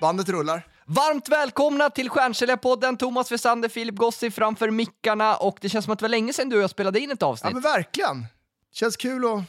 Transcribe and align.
Bandet 0.00 0.28
rullar. 0.28 0.66
Varmt 0.86 1.28
välkomna 1.28 1.90
till 1.90 2.08
Stjärnsäljarpodden, 2.10 2.96
Thomas 2.96 3.32
Wessander, 3.32 3.68
Filip 3.68 3.96
Gossi 3.96 4.30
framför 4.30 4.70
mickarna 4.70 5.36
och 5.36 5.58
det 5.60 5.68
känns 5.68 5.84
som 5.84 5.92
att 5.92 5.98
det 5.98 6.02
var 6.04 6.08
länge 6.08 6.32
sedan 6.32 6.48
du 6.48 6.56
och 6.56 6.62
jag 6.62 6.70
spelade 6.70 7.00
in 7.00 7.10
ett 7.10 7.18
Ja 7.20 7.26
avsnitt. 7.26 7.52
men 7.52 7.62
verkligen. 7.62 8.26
Känns 8.72 8.96
kul 8.96 9.24
och... 9.24 9.42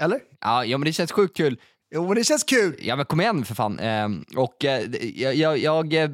Eller? 0.00 0.20
Ja, 0.40 0.64
ja 0.64 0.78
men 0.78 0.86
det 0.86 0.92
känns 0.92 1.12
sjukt 1.12 1.36
kul. 1.36 1.60
Jo 1.94 2.06
men 2.06 2.14
det 2.14 2.24
känns 2.24 2.44
kul. 2.44 2.76
Ja 2.78 2.96
men 2.96 3.06
kom 3.06 3.20
igen 3.20 3.44
för 3.44 3.54
fan. 3.54 3.78
Ehm, 3.78 4.24
och 4.36 4.64
eh, 4.64 4.82
jag, 5.14 5.34
jag, 5.34 5.58
jag 5.58 5.94
eh, 5.94 6.10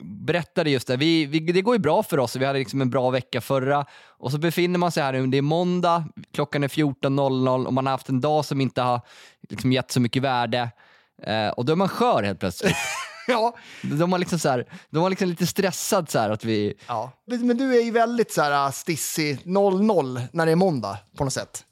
berättade 0.00 0.70
just 0.70 0.86
det, 0.86 0.96
vi, 0.96 1.26
vi, 1.26 1.38
det 1.38 1.62
går 1.62 1.74
ju 1.74 1.78
bra 1.78 2.02
för 2.02 2.18
oss, 2.18 2.36
vi 2.36 2.44
hade 2.44 2.58
liksom 2.58 2.80
en 2.80 2.90
bra 2.90 3.10
vecka 3.10 3.40
förra 3.40 3.86
och 4.18 4.30
så 4.30 4.38
befinner 4.38 4.78
man 4.78 4.92
sig 4.92 5.02
här 5.02 5.12
nu, 5.12 5.26
det 5.26 5.38
är 5.38 5.42
måndag, 5.42 6.04
klockan 6.34 6.64
är 6.64 6.68
14.00 6.68 7.66
och 7.66 7.72
man 7.72 7.86
har 7.86 7.90
haft 7.90 8.08
en 8.08 8.20
dag 8.20 8.44
som 8.44 8.60
inte 8.60 8.82
har 8.82 9.00
liksom, 9.48 9.72
gett 9.72 9.90
så 9.90 10.00
mycket 10.00 10.22
värde 10.22 10.68
Eh, 11.22 11.48
och 11.48 11.64
då 11.64 11.72
är 11.72 11.76
man 11.76 11.88
skör 11.88 12.22
helt 12.22 12.40
plötsligt. 12.40 12.76
Ja. 13.26 13.56
De 13.82 14.10
var 14.10 14.18
liksom, 14.18 14.38
så 14.38 14.48
här, 14.48 14.66
de 14.90 15.02
var 15.02 15.10
liksom 15.10 15.28
lite 15.28 15.46
stressad 15.46 16.10
så 16.10 16.18
här 16.18 16.30
att 16.30 16.44
vi... 16.44 16.74
ja. 16.88 17.12
Men 17.26 17.56
du 17.56 17.76
är 17.80 17.84
ju 17.84 17.90
väldigt 17.90 18.32
så 18.32 18.42
här 18.42 18.70
stissig 18.70 19.38
0-0 19.44 20.22
när 20.32 20.46
det 20.46 20.52
är 20.52 20.56
måndag 20.56 20.98
på 21.16 21.24
något 21.24 21.32
sätt. 21.32 21.64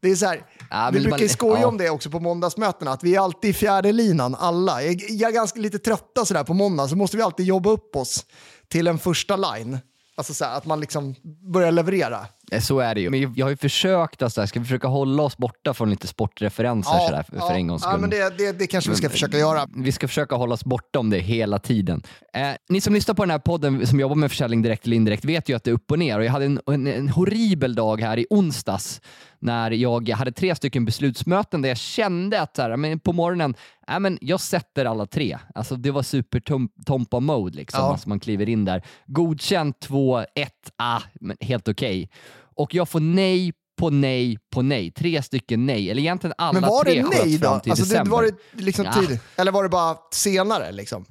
Det 0.00 0.10
är 0.10 0.16
så 0.16 0.26
här, 0.26 0.42
Ja, 0.70 0.90
vi 0.92 1.00
brukar 1.00 1.18
man- 1.18 1.28
skoja 1.28 1.60
ja. 1.60 1.66
om 1.66 1.78
det 1.78 1.90
också 1.90 2.10
på 2.10 2.20
måndagsmötena, 2.20 2.90
att 2.92 3.04
vi 3.04 3.14
är 3.16 3.20
alltid 3.20 3.50
i 3.50 3.52
fjärde 3.52 3.92
linan, 3.92 4.34
alla. 4.34 4.82
Jag, 4.82 4.94
jag 5.10 5.28
är 5.30 5.34
ganska 5.34 5.60
lite 5.60 5.78
trötta 5.78 6.24
sådär 6.24 6.44
på 6.44 6.54
måndag, 6.54 6.88
så 6.88 6.96
måste 6.96 7.16
vi 7.16 7.22
alltid 7.22 7.46
jobba 7.46 7.70
upp 7.70 7.96
oss 7.96 8.24
till 8.68 8.86
en 8.86 8.98
första 8.98 9.36
line. 9.36 9.78
Alltså 10.16 10.34
så 10.34 10.44
här, 10.44 10.56
att 10.56 10.64
man 10.66 10.80
liksom 10.80 11.14
börjar 11.52 11.72
leverera. 11.72 12.26
Eh, 12.52 12.60
Så 12.60 12.80
är 12.80 12.94
det 12.94 13.00
ju. 13.00 13.10
Men 13.10 13.34
jag 13.34 13.46
har 13.46 13.50
ju 13.50 13.56
försökt, 13.56 14.22
alltså, 14.22 14.46
ska 14.46 14.58
vi 14.60 14.64
försöka 14.64 14.88
hålla 14.88 15.22
oss 15.22 15.36
borta 15.36 15.74
från 15.74 15.90
lite 15.90 16.06
sportreferenser 16.06 16.98
sådär, 16.98 17.22
för, 17.22 17.38
för 17.38 17.54
en 17.54 17.66
gångs 17.66 17.82
skull. 17.82 17.92
ja, 17.94 17.98
men 18.00 18.10
det, 18.10 18.38
det, 18.38 18.58
det 18.58 18.66
kanske 18.66 18.90
vi 18.90 18.96
ska 18.96 19.10
försöka 19.10 19.38
göra. 19.38 19.66
Vi 19.76 19.92
ska 19.92 20.08
försöka 20.08 20.34
hålla 20.36 20.54
oss 20.54 20.64
bortom 20.64 21.10
det 21.10 21.18
hela 21.18 21.58
tiden. 21.58 22.02
Eh, 22.34 22.48
ni 22.68 22.80
som 22.80 22.94
lyssnar 22.94 23.14
på 23.14 23.22
den 23.22 23.30
här 23.30 23.38
podden 23.38 23.86
som 23.86 24.00
jobbar 24.00 24.16
med 24.16 24.30
försäljning 24.30 24.62
direkt 24.62 24.86
eller 24.86 24.96
indirekt 24.96 25.24
vet 25.24 25.48
ju 25.48 25.54
att 25.56 25.64
det 25.64 25.70
är 25.70 25.74
upp 25.74 25.90
och 25.90 25.98
ner 25.98 26.18
och 26.18 26.24
jag 26.24 26.32
hade 26.32 26.44
en, 26.44 26.60
en, 26.66 26.86
en 26.86 27.08
horribel 27.08 27.74
dag 27.74 28.00
här 28.00 28.18
i 28.18 28.26
onsdags 28.30 29.00
när 29.40 29.70
jag 29.70 30.08
hade 30.08 30.32
tre 30.32 30.54
stycken 30.54 30.84
beslutsmöten 30.84 31.62
där 31.62 31.68
jag 31.68 31.78
kände 31.78 32.40
att 32.40 32.56
så 32.56 32.62
här, 32.62 32.76
men 32.76 33.00
på 33.00 33.12
morgonen, 33.12 33.54
äh, 33.88 33.98
men 34.00 34.18
jag 34.20 34.40
sätter 34.40 34.84
alla 34.84 35.06
tre. 35.06 35.38
Alltså, 35.54 35.76
det 35.76 35.90
var 35.90 36.02
super-tompa 36.02 37.20
mode 37.20 37.56
liksom. 37.56 37.80
Ja. 37.80 37.90
Alltså, 37.92 38.08
man 38.08 38.20
kliver 38.20 38.48
in 38.48 38.64
där. 38.64 38.82
Godkänt 39.06 39.80
2, 39.80 40.18
1, 40.34 40.52
ah, 40.76 41.00
men 41.20 41.36
helt 41.40 41.68
okej. 41.68 42.10
Och 42.56 42.74
jag 42.74 42.88
får 42.88 43.00
nej 43.00 43.52
på 43.78 43.90
nej 43.90 44.38
på 44.50 44.62
nej. 44.62 44.90
Tre 44.90 45.22
stycken 45.22 45.66
nej. 45.66 45.90
Eller 45.90 46.00
egentligen 46.02 46.34
alla 46.38 46.60
Men 46.60 46.70
var 46.70 46.84
tre 46.84 47.02
det 47.02 47.08
nej 47.24 47.38
då? 47.38 47.48
Alltså, 47.48 47.70
det, 47.70 47.80
december. 47.80 48.10
var 48.10 48.22
det 48.22 48.62
liksom 48.62 48.84
Ja. 48.84 48.92
tidigt? 48.92 49.22
Eller 49.36 49.52
var 49.52 49.62
det 49.62 49.68
bara 49.68 49.96
senare? 50.12 50.72
Liksom? 50.72 51.04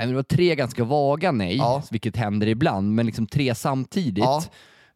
Det 0.00 0.14
var 0.14 0.22
tre 0.22 0.54
ganska 0.54 0.84
vaga 0.84 1.32
nej, 1.32 1.56
Ja. 1.56 1.82
vilket 1.90 2.16
händer 2.16 2.46
ibland, 2.46 2.94
men 2.94 3.06
liksom 3.06 3.26
tre 3.26 3.54
samtidigt. 3.54 4.24
Ja. 4.24 4.42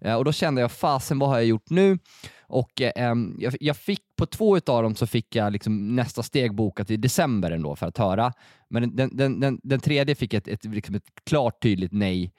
Eh, 0.05 0.15
Och 0.15 0.25
då 0.25 0.33
kände 0.33 0.61
jag, 0.61 0.73
fasen 0.73 1.19
vad 1.19 1.29
har 1.29 1.37
jag 1.37 1.47
gjort 1.47 1.71
nu? 1.71 1.99
Och 2.43 2.81
eh, 2.81 3.15
jag, 3.39 3.57
jag 3.61 3.77
fick, 3.77 4.03
på 4.17 4.27
två 4.27 4.57
utav 4.57 4.83
dem 4.83 4.95
så 4.95 5.07
fick 5.07 5.37
jag 5.37 5.53
liksom 5.53 5.97
nästa 5.97 6.23
steg 6.23 6.55
bokat 6.55 6.91
i 6.91 6.97
december 6.97 7.51
ändå 7.51 7.77
för 7.77 7.87
att 7.87 7.99
höra. 7.99 8.33
Men 8.71 8.97
den, 8.97 9.17
den, 9.17 9.41
den, 9.41 9.61
den 9.63 9.81
tredje 9.81 10.15
fick 10.15 10.35
ett, 10.35 10.49
ett, 10.49 10.65
liksom 10.65 10.95
ett 10.95 11.07
klart 11.27 11.63
tydligt 11.63 11.93
nej 11.93 12.33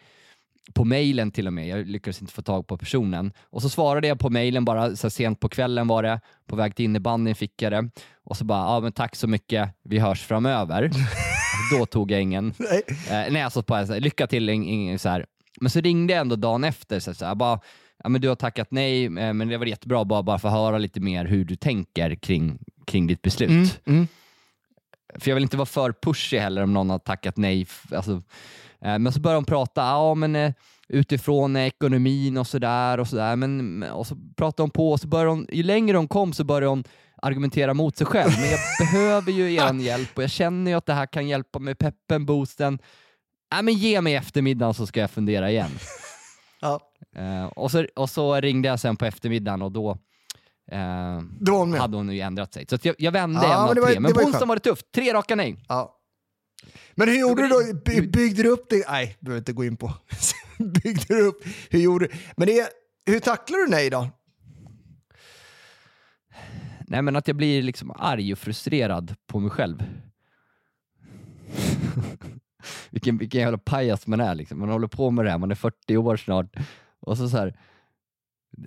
på 0.73 0.85
mejlen 0.85 1.31
till 1.31 1.47
och 1.47 1.53
med. 1.53 1.67
Jag 1.67 1.87
lyckades 1.87 2.21
inte 2.21 2.33
få 2.33 2.41
tag 2.41 2.67
på 2.67 2.77
personen. 2.77 3.33
Och 3.49 3.61
så 3.61 3.69
svarade 3.69 4.07
jag 4.07 4.19
på 4.19 4.29
mejlen 4.29 4.65
bara 4.65 4.95
så 4.95 5.09
sent 5.09 5.39
på 5.39 5.49
kvällen 5.49 5.87
var 5.87 6.03
det. 6.03 6.19
På 6.47 6.55
väg 6.55 6.75
till 6.75 6.85
innebandyn 6.85 7.35
fick 7.35 7.61
jag 7.61 7.71
det. 7.71 7.89
Och 8.23 8.37
så 8.37 8.45
bara, 8.45 8.59
ja 8.59 8.79
men 8.79 8.91
tack 8.91 9.15
så 9.15 9.27
mycket, 9.27 9.69
vi 9.83 9.99
hörs 9.99 10.21
framöver. 10.21 10.91
Då 11.79 11.85
tog 11.85 12.11
jag 12.11 12.21
ingen. 12.21 12.53
Nej. 12.57 12.83
Eh, 12.87 13.31
nej, 13.31 13.41
alltså 13.41 13.61
bara 13.61 13.85
här, 13.85 13.99
lycka 13.99 14.27
till, 14.27 14.49
ing, 14.49 14.69
ing, 14.69 14.99
så 14.99 15.09
här. 15.09 15.25
Men 15.61 15.69
så 15.69 15.81
ringde 15.81 16.13
jag 16.13 16.21
ändå 16.21 16.35
dagen 16.35 16.63
efter, 16.63 16.99
så 16.99 17.13
så 17.13 17.25
här, 17.25 17.35
bara, 17.35 17.59
ja, 18.03 18.09
men 18.09 18.21
du 18.21 18.27
har 18.27 18.35
tackat 18.35 18.67
nej, 18.71 19.05
eh, 19.05 19.33
men 19.33 19.47
det 19.47 19.57
var 19.57 19.65
jättebra 19.65 20.05
bara, 20.05 20.23
bara 20.23 20.39
för 20.39 20.47
att 20.47 20.53
höra 20.53 20.77
lite 20.77 20.99
mer 20.99 21.25
hur 21.25 21.45
du 21.45 21.55
tänker 21.55 22.15
kring, 22.15 22.59
kring 22.87 23.07
ditt 23.07 23.21
beslut. 23.21 23.49
Mm, 23.49 23.67
mm. 23.85 24.07
För 25.19 25.29
jag 25.29 25.35
vill 25.35 25.43
inte 25.43 25.57
vara 25.57 25.65
för 25.65 25.93
pushy 26.01 26.37
heller 26.37 26.63
om 26.63 26.73
någon 26.73 26.89
har 26.89 26.99
tackat 26.99 27.37
nej. 27.37 27.67
Alltså, 27.91 28.11
eh, 28.81 28.99
men 28.99 29.11
så 29.11 29.19
började 29.19 29.37
de 29.37 29.45
prata, 29.45 29.81
ja 29.81 30.15
men 30.15 30.35
eh, 30.35 30.53
utifrån 30.87 31.55
ekonomin 31.55 32.37
och 32.37 32.47
sådär 32.47 32.99
och 32.99 33.07
sådär. 33.07 33.35
Men, 33.35 33.83
och 33.83 34.07
så 34.07 34.15
pratade 34.35 34.63
de 34.63 34.69
på 34.69 34.91
och 34.91 34.99
så 34.99 35.07
började 35.07 35.29
de, 35.29 35.47
ju 35.51 35.63
längre 35.63 35.93
de 35.93 36.07
kom 36.07 36.33
så 36.33 36.43
började 36.43 36.65
de 36.65 36.83
argumentera 37.21 37.73
mot 37.73 37.97
sig 37.97 38.07
själv. 38.07 38.31
Men 38.41 38.49
jag 38.49 38.59
behöver 38.79 39.31
ju 39.31 39.53
er 39.53 39.73
hjälp 39.79 40.17
och 40.17 40.23
jag 40.23 40.31
känner 40.31 40.71
ju 40.71 40.77
att 40.77 40.85
det 40.85 40.93
här 40.93 41.05
kan 41.05 41.27
hjälpa 41.27 41.59
med 41.59 41.77
peppen, 41.77 42.25
boosten. 42.25 42.79
Nej 43.53 43.63
men 43.63 43.73
ge 43.73 44.01
mig 44.01 44.15
eftermiddagen 44.15 44.73
så 44.73 44.87
ska 44.87 44.99
jag 44.99 45.11
fundera 45.11 45.51
igen. 45.51 45.69
Ja. 46.61 46.79
Eh, 47.15 47.45
och, 47.45 47.71
så, 47.71 47.85
och 47.95 48.09
så 48.09 48.35
ringde 48.41 48.67
jag 48.67 48.79
sen 48.79 48.95
på 48.95 49.05
eftermiddagen 49.05 49.61
och 49.61 49.71
då 49.71 49.97
var 51.45 51.57
hon 51.57 51.73
hade 51.73 51.97
hon 51.97 52.09
ju 52.09 52.19
ändrat 52.21 52.53
sig. 52.53 52.65
Så 52.69 52.77
jag, 52.81 52.95
jag 52.97 53.11
vände 53.11 53.39
Ja, 53.43 53.53
en 53.53 53.59
men 53.59 53.69
av 53.69 53.75
det 53.75 53.81
var- 53.81 53.87
tre. 53.87 53.99
Men 53.99 54.13
på 54.13 54.19
onsdagen 54.19 54.47
var 54.47 54.55
det 54.55 54.59
tufft. 54.61 54.91
Tre 54.91 55.13
raka 55.13 55.35
nej. 55.35 55.55
Ja. 55.67 55.95
Men 56.95 57.07
hur 57.07 57.19
gjorde 57.19 57.41
du 57.41 57.47
då? 57.47 57.73
By- 57.85 58.07
Byggde 58.07 58.43
du 58.43 58.49
upp 58.49 58.69
det? 58.69 58.85
Nej, 58.89 59.17
behöver 59.19 59.37
inte 59.39 59.53
gå 59.53 59.65
in 59.65 59.77
på. 59.77 59.93
Byggde 60.57 61.05
du 61.15 61.21
upp? 61.21 61.43
Hur 61.69 61.79
gjorde 61.79 62.07
du? 62.07 62.13
Men 62.37 62.47
det, 62.47 62.69
hur 63.05 63.19
tacklar 63.19 63.57
du 63.57 63.67
nej 63.71 63.89
då? 63.89 64.09
Nej 66.87 67.01
men 67.01 67.15
att 67.15 67.27
jag 67.27 67.37
blir 67.37 67.61
liksom 67.61 67.91
arg 67.91 68.33
och 68.33 68.39
frustrerad 68.39 69.15
på 69.27 69.39
mig 69.39 69.49
själv. 69.51 69.83
vilken, 72.93 73.17
vilken 73.17 73.41
jävla 73.41 73.57
pajas 73.57 74.07
man 74.07 74.19
är 74.19 74.35
liksom. 74.35 74.59
Man 74.59 74.69
håller 74.69 74.87
på 74.87 75.11
med 75.11 75.25
det 75.25 75.31
här, 75.31 75.37
man 75.37 75.51
är 75.51 75.55
40 75.55 75.97
år 75.97 76.17
snart. 76.17 76.55
Och 76.99 77.17
så 77.17 77.29
så 77.29 77.37
här, 77.37 77.57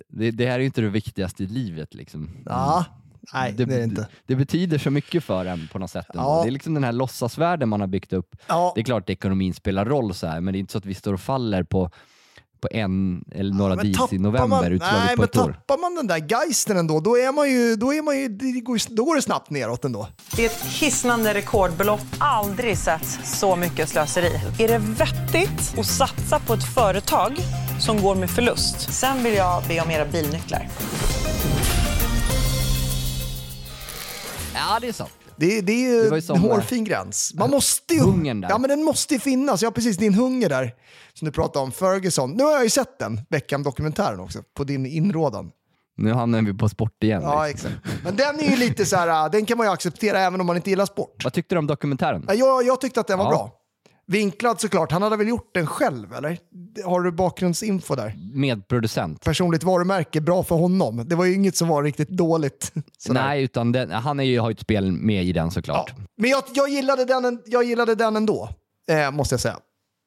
det, 0.07 0.31
det 0.31 0.45
här 0.45 0.53
är 0.55 0.59
ju 0.59 0.65
inte 0.65 0.81
det 0.81 0.89
viktigaste 0.89 1.43
i 1.43 1.47
livet 1.47 1.93
liksom. 1.93 2.29
Ja, 2.45 2.85
nej 3.33 3.53
det, 3.53 3.63
är 3.63 3.67
det 3.67 3.83
inte. 3.83 4.07
Det 4.25 4.35
betyder 4.35 4.77
så 4.77 4.91
mycket 4.91 5.23
för 5.23 5.45
en 5.45 5.67
på 5.67 5.79
något 5.79 5.91
sätt. 5.91 6.05
Ja. 6.13 6.41
Det 6.43 6.49
är 6.49 6.51
liksom 6.51 6.73
den 6.73 6.83
här 6.83 6.91
låtsasvärlden 6.91 7.69
man 7.69 7.79
har 7.79 7.87
byggt 7.87 8.13
upp. 8.13 8.35
Ja, 8.47 8.71
Det 8.75 8.81
är 8.81 8.85
klart 8.85 9.03
att 9.03 9.09
ekonomin 9.09 9.53
spelar 9.53 9.85
roll 9.85 10.13
så 10.13 10.27
här, 10.27 10.41
men 10.41 10.51
det 10.51 10.57
är 10.57 10.59
inte 10.59 10.71
så 10.71 10.77
att 10.77 10.85
vi 10.85 10.93
står 10.93 11.13
och 11.13 11.21
faller 11.21 11.63
på, 11.63 11.91
på 12.61 12.67
en 12.71 13.23
eller 13.35 13.53
några 13.53 13.75
men 13.75 13.85
deals 13.85 13.97
tappar 13.97 14.15
i 14.15 14.19
november 14.19 14.47
man, 14.47 14.71
utslaget 14.71 15.05
nej, 15.05 15.15
på 15.15 15.21
men 15.21 15.29
ett 15.29 15.37
år. 15.37 15.51
tappar 15.53 15.77
man 15.81 15.95
den 15.95 16.07
där 16.07 16.17
geisten 16.29 16.77
ändå, 16.77 16.99
då 16.99 17.17
är 17.17 17.31
man 17.31 17.49
ju, 17.51 17.75
då 17.75 17.93
är 17.93 18.01
man 18.01 18.17
ju, 18.19 18.27
det 18.27 18.59
går, 18.61 18.77
ju- 18.77 18.95
då 18.95 19.03
går 19.05 19.15
det 19.15 19.21
snabbt 19.21 19.49
neråt 19.49 19.85
ändå. 19.85 20.07
Det 20.35 20.41
är 20.45 20.49
ett 20.49 20.63
hisnande 20.65 21.33
rekordbelopp. 21.33 22.01
Aldrig 22.17 22.77
sett 22.77 23.19
så 23.23 23.55
mycket 23.55 23.89
slöseri. 23.89 24.31
Är 24.59 24.67
det 24.67 24.77
vettigt 24.77 25.79
att 25.79 25.85
satsa 25.85 26.39
på 26.39 26.53
ett 26.53 26.73
företag 26.73 27.37
som 27.79 28.01
går 28.01 28.15
med 28.15 28.29
förlust? 28.29 28.93
Sen 28.93 29.23
vill 29.23 29.33
jag 29.33 29.63
be 29.67 29.81
om 29.81 29.91
era 29.91 30.05
bilnycklar. 30.05 30.69
Ja, 34.53 34.77
det 34.81 34.87
är 34.87 34.93
sant. 34.93 35.11
Det, 35.37 35.61
det 35.61 35.71
är 35.71 35.89
ju 35.89 36.03
Det 36.03 36.09
var 36.09 36.17
ju 36.17 36.23
en 36.33 36.37
hårfin 36.41 36.83
gräns. 36.83 37.33
Man 37.35 37.49
måste 37.49 37.93
ju... 37.93 38.01
hungern 38.01 38.41
där. 38.41 38.49
Ja, 38.49 38.57
men 38.57 38.69
den 38.69 38.83
måste 38.83 39.13
ju 39.13 39.19
finnas. 39.19 39.61
Ja, 39.61 39.71
precis. 39.71 39.97
Din 39.97 40.13
hunger 40.13 40.49
där, 40.49 40.75
som 41.13 41.25
du 41.25 41.31
pratade 41.31 41.63
om. 41.65 41.71
Ferguson. 41.71 42.31
Nu 42.31 42.43
har 42.43 42.51
jag 42.51 42.63
ju 42.63 42.69
sett 42.69 42.99
den, 42.99 43.21
Beckham-dokumentären 43.29 44.19
också, 44.19 44.39
på 44.57 44.63
din 44.63 44.85
inrådan. 44.85 45.51
Nu 45.97 46.13
hamnar 46.13 46.41
vi 46.41 46.53
på 46.53 46.69
sport 46.69 47.03
igen. 47.03 47.21
Ja, 47.23 47.47
liksom. 47.47 47.71
exakt. 47.71 48.03
Men 48.03 48.15
den 48.15 48.39
är 48.39 48.49
ju 48.49 48.55
lite 48.55 48.85
så 48.85 48.95
här, 48.95 49.29
den 49.29 49.45
kan 49.45 49.57
man 49.57 49.67
ju 49.67 49.73
acceptera 49.73 50.19
även 50.19 50.41
om 50.41 50.47
man 50.47 50.55
inte 50.55 50.69
gillar 50.69 50.85
sport. 50.85 51.23
Vad 51.23 51.33
tyckte 51.33 51.55
du 51.55 51.59
om 51.59 51.67
dokumentären? 51.67 52.25
Ja, 52.27 52.33
Jag, 52.33 52.65
jag 52.65 52.81
tyckte 52.81 52.99
att 52.99 53.07
den 53.07 53.17
var 53.17 53.25
Ja. 53.25 53.29
bra. 53.29 53.51
Vinklad 54.07 54.61
såklart. 54.61 54.91
Han 54.91 55.01
hade 55.01 55.17
väl 55.17 55.27
gjort 55.27 55.53
den 55.53 55.67
själv, 55.67 56.13
eller? 56.13 56.39
Har 56.85 57.01
du 57.01 57.11
bakgrundsinfo 57.11 57.95
där? 57.95 58.15
Medproducent? 58.33 59.23
Personligt 59.23 59.63
varumärke, 59.63 60.21
bra 60.21 60.43
för 60.43 60.55
honom. 60.55 61.03
Det 61.05 61.15
var 61.15 61.25
ju 61.25 61.33
inget 61.33 61.55
som 61.55 61.67
var 61.67 61.83
riktigt 61.83 62.09
dåligt. 62.09 62.71
Sådär. 62.97 63.21
Nej, 63.21 63.43
utan 63.43 63.71
den, 63.71 63.91
han 63.91 64.19
är 64.19 64.23
ju, 64.23 64.39
har 64.39 64.49
ju 64.49 64.53
ett 64.53 64.59
spel 64.59 64.91
med 64.91 65.25
i 65.25 65.33
den 65.33 65.51
såklart. 65.51 65.93
Ja. 65.97 66.03
Men 66.17 66.29
jag, 66.29 66.43
jag, 66.53 66.69
gillade 66.69 67.05
den, 67.05 67.41
jag 67.45 67.63
gillade 67.63 67.95
den 67.95 68.15
ändå, 68.15 68.49
eh, 68.91 69.11
måste 69.11 69.33
jag 69.33 69.39
säga. 69.39 69.59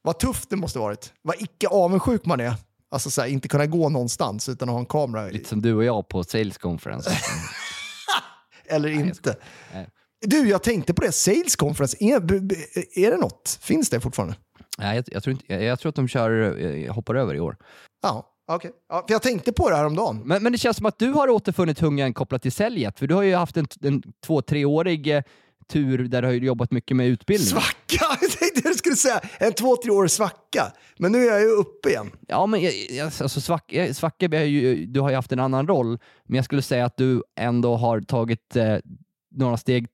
Vad 0.03 0.19
tufft 0.19 0.51
det 0.51 0.57
måste 0.57 0.79
varit. 0.79 1.13
Vad 1.23 1.37
icke 1.43 1.69
avundsjuk 1.69 2.25
man 2.25 2.41
är. 2.41 2.55
Alltså 2.91 3.11
så 3.11 3.21
här, 3.21 3.29
inte 3.29 3.49
kunna 3.49 3.67
gå 3.67 3.89
någonstans 3.89 4.49
utan 4.49 4.69
att 4.69 4.73
ha 4.73 4.81
en 4.81 4.87
kamera. 4.87 5.29
Lite 5.29 5.49
som 5.49 5.63
du 5.63 5.75
och 5.75 5.85
jag 5.85 6.09
på 6.09 6.25
sales 6.25 6.59
conference. 6.59 7.11
Eller 8.69 8.89
inte. 8.89 9.37
Du, 10.27 10.49
jag 10.49 10.63
tänkte 10.63 10.95
på 10.95 11.03
det. 11.03 11.13
Sales 11.13 11.57
conference, 11.57 11.97
är, 12.01 12.15
är 12.99 13.11
det 13.11 13.17
något? 13.17 13.59
Finns 13.63 13.91
det 13.91 14.01
fortfarande? 14.01 14.37
Nej, 14.79 14.97
jag, 14.97 15.05
jag, 15.13 15.23
tror 15.23 15.33
inte, 15.33 15.45
jag, 15.49 15.63
jag 15.63 15.81
tror 15.81 15.91
att 15.91 15.97
de 15.97 16.09
kör, 16.09 16.59
eh, 16.65 16.95
hoppar 16.95 17.15
över 17.15 17.35
i 17.35 17.41
år. 17.41 17.57
Ja, 18.03 18.27
okej. 18.49 18.71
Ja, 18.89 19.05
för 19.07 19.15
jag 19.15 19.23
tänkte 19.23 19.53
på 19.53 19.71
det 19.71 19.77
här 19.77 19.87
om 19.87 19.97
dagen. 19.97 20.23
Men, 20.25 20.43
men 20.43 20.53
det 20.53 20.59
känns 20.59 20.77
som 20.77 20.87
att 20.87 20.99
du 20.99 21.13
har 21.13 21.29
återfunnit 21.29 21.81
hungern 21.81 22.15
kopplat 22.15 22.43
till 22.43 22.53
säljet, 22.53 22.99
för 22.99 23.07
du 23.07 23.15
har 23.15 23.23
ju 23.23 23.35
haft 23.35 23.57
en, 23.57 23.67
en 23.83 24.03
två, 24.27 24.43
treårig 24.43 25.17
eh, 25.17 25.23
tur 25.69 25.99
där 26.09 26.23
du 26.23 26.29
har 26.29 26.35
jobbat 26.35 26.71
mycket 26.71 26.97
med 26.97 27.07
utbildning. 27.07 27.47
Svacka! 27.47 27.77
Jag 28.21 28.31
tänkte 28.31 28.61
jag 28.65 28.77
skulle 28.77 28.97
säga 28.97 29.21
en 29.39 29.53
två, 29.53 29.77
tre 29.77 29.91
år 29.91 30.07
svacka. 30.07 30.73
Men 30.99 31.13
nu 31.13 31.19
är 31.19 31.31
jag 31.31 31.41
ju 31.41 31.47
uppe 31.47 31.89
igen. 31.89 32.11
Ja, 32.29 32.47
men 32.47 32.61
alltså 33.21 33.59
vi 34.19 34.37
har 34.37 34.45
ju, 34.45 34.87
du 34.87 35.01
har 35.01 35.11
ju 35.11 35.17
haft 35.17 35.33
en 35.33 35.41
annan 35.41 35.69
roll, 35.69 35.99
men 36.25 36.37
jag 36.37 36.45
skulle 36.45 36.63
säga 36.63 36.85
att 36.85 36.97
du 36.97 37.23
ändå 37.37 37.77
har 37.77 38.01
tagit 38.01 38.57
eh, 38.57 38.77
några 39.31 39.57
steg 39.57 39.87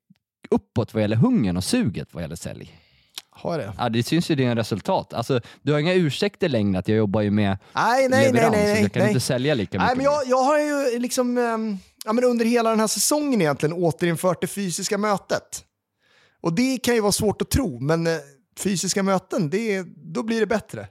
uppåt 0.51 0.95
vad 0.95 1.01
gäller 1.01 1.17
hungern 1.17 1.57
och 1.57 1.65
suget 1.65 2.09
vad 2.15 2.23
gäller 2.23 2.37
sälj. 2.37 2.81
Har 3.31 3.59
det? 3.59 3.73
Ja, 3.79 3.89
det 3.89 4.03
syns 4.03 4.31
ju 4.31 4.33
i 4.33 4.37
dina 4.37 4.57
resultat. 4.57 5.15
Alltså, 5.15 5.41
du 5.63 5.73
har 5.73 5.79
inga 5.79 5.95
ursäkter 5.95 6.49
längre 6.49 6.79
att 6.79 6.89
jag 6.89 6.97
jobbar 6.99 7.21
ju 7.21 7.31
med 7.31 7.59
Nej, 7.75 8.09
nej, 8.09 8.09
nej, 8.09 8.33
leverans, 8.33 8.53
nej. 8.57 8.67
så 8.67 8.73
nej, 8.73 8.83
jag 8.83 8.93
kan 8.93 9.03
nej. 9.03 9.11
inte 9.11 9.21
sälja 9.21 9.55
lika 9.55 9.79
mycket. 9.79 9.87
Nej, 9.87 9.97
men 9.97 10.05
jag, 10.05 10.27
jag 10.27 10.43
har 10.43 10.59
ju 10.59 10.99
liksom 10.99 11.39
ehm, 11.39 11.79
ja, 12.05 12.13
men 12.13 12.25
under 12.25 12.45
hela 12.45 12.71
den 12.71 12.81
här 12.81 12.87
säsongen 12.87 13.41
egentligen 13.41 13.73
återinfört 13.73 14.41
det 14.41 14.47
fysiska 14.47 14.99
mötet. 14.99 15.65
Och 16.41 16.53
det 16.53 16.79
kan 16.79 16.95
ju 16.95 17.01
vara 17.01 17.13
svårt 17.13 17.43
att 17.43 17.51
tro, 17.51 17.81
men 17.81 18.07
eh, 18.07 18.13
fysiska 18.59 19.03
möten, 19.03 19.51
det, 19.51 19.83
då 19.97 20.23
blir 20.23 20.41
det 20.41 20.47
bättre. 20.47 20.89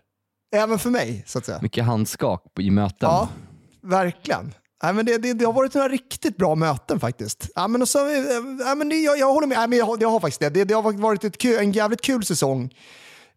Även 0.55 0.79
för 0.79 0.89
mig, 0.89 1.23
så 1.27 1.37
att 1.37 1.45
säga. 1.45 1.59
Mycket 1.61 1.85
handskak 1.85 2.43
i 2.59 2.71
möten. 2.71 3.09
Ja, 3.09 3.29
verkligen. 3.81 4.53
Nej, 4.85 4.93
men 4.93 5.05
det, 5.05 5.17
det, 5.17 5.33
det 5.33 5.45
har 5.45 5.53
varit 5.53 5.73
några 5.73 5.89
riktigt 5.89 6.37
bra 6.37 6.55
möten 6.55 6.99
faktiskt. 6.99 7.49
Ja, 7.55 7.67
men 7.67 7.81
och 7.81 7.89
så, 7.89 8.07
eh, 8.09 8.23
ja, 8.59 8.75
men 8.75 8.89
det, 8.89 8.95
jag, 8.95 9.17
jag 9.17 9.33
håller 9.33 9.47
med, 9.47 9.57
ja, 9.57 9.67
men 9.67 9.79
jag, 9.79 10.01
jag 10.01 10.09
har 10.09 10.19
faktiskt 10.19 10.39
det. 10.39 10.49
Det, 10.49 10.63
det 10.63 10.73
har 10.73 10.91
varit 10.91 11.23
ett 11.23 11.37
kul, 11.37 11.59
en 11.59 11.71
jävligt 11.71 12.01
kul 12.01 12.25
säsong. 12.25 12.73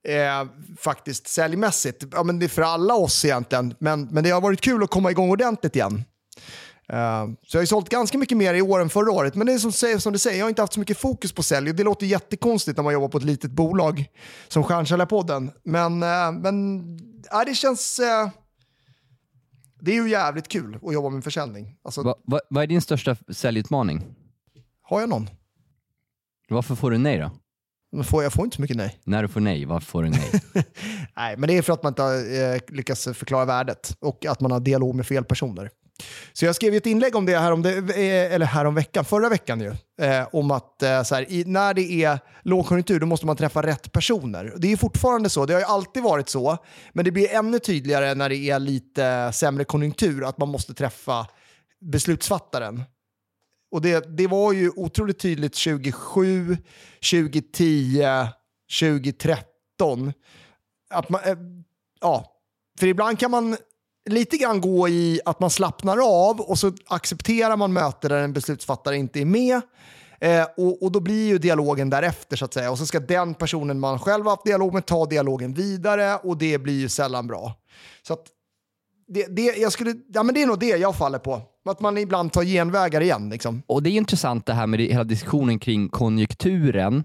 Eh, 0.09 0.49
faktiskt 0.79 1.29
säljmässigt. 1.29 2.05
Ja, 2.13 2.23
men 2.23 2.39
det 2.39 2.47
är 2.47 2.49
för 2.49 2.63
alla 2.63 2.95
oss 2.95 3.25
egentligen. 3.25 3.75
Men, 3.79 4.09
men 4.11 4.25
det 4.25 4.31
har 4.31 4.41
varit 4.41 4.61
kul 4.61 4.83
att 4.83 4.91
komma 4.91 5.11
igång 5.11 5.31
ordentligt 5.31 5.77
igen. 5.77 6.05
Eh, 6.93 7.25
så 7.47 7.57
jag 7.57 7.59
har 7.59 7.63
ju 7.63 7.67
sålt 7.67 7.89
ganska 7.89 8.19
mycket 8.19 8.39
mer 8.39 8.55
i 8.55 8.63
år 8.63 8.81
än 8.81 8.91
förra 8.91 9.13
året. 9.13 9.35
Men 9.35 9.47
det 9.47 9.53
är 9.53 9.59
som, 9.59 10.01
som 10.01 10.13
du 10.13 10.19
säger, 10.19 10.39
jag 10.39 10.45
har 10.45 10.49
inte 10.49 10.63
haft 10.63 10.73
så 10.73 10.81
mycket 10.81 10.99
fokus 10.99 11.33
på 11.33 11.43
sälj. 11.43 11.73
Det 11.73 11.85
låter 11.85 12.07
jättekonstigt 12.07 12.77
när 12.77 12.85
man 12.85 12.93
jobbar 12.93 13.09
på 13.09 13.19
ett 13.19 13.25
litet 13.25 13.51
bolag 13.51 14.05
som 14.49 14.65
Stjärnsäljarpodden. 14.65 15.51
Men, 15.65 16.03
eh, 16.03 16.33
men 16.33 16.83
ja, 17.31 17.45
det 17.45 17.55
känns... 17.55 17.99
Eh, 17.99 18.29
det 19.81 19.91
är 19.91 20.03
ju 20.03 20.11
jävligt 20.11 20.49
kul 20.49 20.79
att 20.83 20.95
jobba 20.95 21.09
med 21.11 21.25
försäljning. 21.25 21.77
Alltså, 21.83 22.03
Va, 22.03 22.15
va, 22.25 22.41
vad 22.51 22.63
är 22.63 22.67
din 22.67 22.81
största 22.81 23.17
säljutmaning? 23.33 24.15
har 24.83 25.01
jag 25.01 25.09
någon? 25.09 25.29
Varför 26.49 26.75
får 26.75 26.91
du 26.91 26.99
nej 26.99 27.19
då? 27.19 27.31
Men 27.93 28.05
Får, 28.05 28.23
jag 28.23 28.33
får 28.33 28.45
inte 28.45 28.57
så 28.57 28.63
mycket 28.63 28.77
nej. 28.77 29.01
När 29.05 29.23
du 29.23 29.29
får 29.29 29.41
nej, 29.41 29.65
varför 29.65 29.87
får 29.87 30.03
du 30.03 30.11
nej? 30.11 30.31
Nej, 31.17 31.37
men 31.37 31.49
det 31.49 31.59
är 31.59 31.63
för 31.63 31.73
att 31.73 31.83
man 31.83 31.91
inte 31.91 32.03
har 32.03 32.15
eh, 32.55 32.61
lyckats 32.69 33.05
förklara 33.05 33.45
värdet 33.45 33.97
och 34.01 34.27
att 34.27 34.41
man 34.41 34.51
har 34.51 34.61
dialog 34.61 34.95
med 34.95 35.07
fel 35.07 35.25
personer. 35.25 35.71
Så 36.33 36.45
jag 36.45 36.55
skrev 36.55 36.73
ju 36.73 36.77
ett 36.77 36.87
inlägg 36.87 37.17
om 37.17 37.27
det 37.27 37.39
här 37.39 37.53
om, 37.53 37.63
det, 37.63 37.77
eh, 37.77 38.35
eller 38.35 38.47
här 38.47 38.65
om 38.65 38.75
veckan, 38.75 39.05
förra 39.05 39.29
veckan 39.29 39.61
ju, 39.61 39.75
eh, 40.07 40.29
om 40.33 40.51
att 40.51 40.83
eh, 40.83 41.03
så 41.03 41.15
här, 41.15 41.33
i, 41.33 41.45
när 41.45 41.75
det 41.75 42.05
är 42.05 42.19
lågkonjunktur 42.43 43.01
då 43.01 43.07
måste 43.07 43.27
man 43.27 43.37
träffa 43.37 43.63
rätt 43.63 43.93
personer. 43.93 44.53
Det 44.57 44.73
är 44.73 44.77
fortfarande 44.77 45.31
så, 45.31 45.47
det 45.47 45.53
har 45.53 45.61
ju 45.61 45.67
alltid 45.67 46.03
varit 46.03 46.29
så, 46.29 46.59
men 46.93 47.05
det 47.05 47.11
blir 47.11 47.35
ännu 47.35 47.59
tydligare 47.59 48.15
när 48.15 48.29
det 48.29 48.37
är 48.37 48.59
lite 48.59 49.33
sämre 49.33 49.65
konjunktur 49.65 50.29
att 50.29 50.39
man 50.39 50.49
måste 50.49 50.75
träffa 50.75 51.27
beslutsfattaren. 51.81 52.83
Och 53.71 53.83
det, 53.83 54.17
det 54.17 54.27
var 54.27 54.53
ju 54.53 54.71
otroligt 54.77 55.19
tydligt 55.19 55.65
2007, 55.65 56.57
2010, 57.11 58.05
2013. 58.81 60.13
Att 60.91 61.09
man, 61.09 61.21
eh, 61.25 61.37
ja, 62.01 62.35
för 62.79 62.87
ibland 62.87 63.19
kan 63.19 63.31
man 63.31 63.57
lite 64.09 64.37
grann 64.37 64.61
gå 64.61 64.89
i 64.89 65.21
att 65.25 65.41
man 65.41 65.51
slappnar 65.51 65.99
av 66.29 66.41
och 66.41 66.59
så 66.59 66.73
accepterar 66.87 67.57
man 67.57 67.73
möten 67.73 68.11
där 68.11 68.23
en 68.23 68.33
beslutsfattare 68.33 68.97
inte 68.97 69.21
är 69.21 69.25
med. 69.25 69.61
Eh, 70.21 70.47
och, 70.57 70.83
och 70.83 70.93
då 70.93 71.01
blir 71.01 71.27
ju 71.27 71.39
dialogen 71.39 71.91
därefter 71.91 72.37
så 72.37 72.45
att 72.45 72.55
säga. 72.55 72.71
Och 72.71 72.79
så 72.79 72.87
ska 72.87 73.01
den 73.01 73.35
personen 73.35 73.81
man 73.81 73.99
själv 73.99 74.27
haft 74.27 74.45
dialog 74.45 74.75
med 74.75 74.87
ta 74.87 75.07
dialogen 75.07 75.55
vidare 75.55 76.17
och 76.17 76.39
det 76.39 76.59
blir 76.59 76.81
ju 76.81 76.89
sällan 76.89 77.27
bra. 77.27 77.55
Så 78.03 78.13
att 78.13 78.27
det, 79.09 79.27
det, 79.37 79.43
jag 79.43 79.73
skulle, 79.73 79.95
ja, 80.09 80.23
men 80.23 80.35
det 80.35 80.43
är 80.43 80.47
nog 80.47 80.59
det 80.59 80.67
jag 80.67 80.97
faller 80.97 81.19
på. 81.19 81.43
Att 81.65 81.81
man 81.81 81.99
ibland 81.99 82.33
tar 82.33 82.45
genvägar 82.45 83.01
igen. 83.01 83.31
Liksom. 83.31 83.63
Och 83.67 83.83
det 83.83 83.91
är 83.91 83.93
intressant 83.93 84.47
det 84.47 84.53
här 84.53 84.67
med 84.67 84.79
det, 84.79 84.85
hela 84.85 85.05
diskussionen 85.05 85.59
kring 85.59 85.89
konjunkturen, 85.89 87.05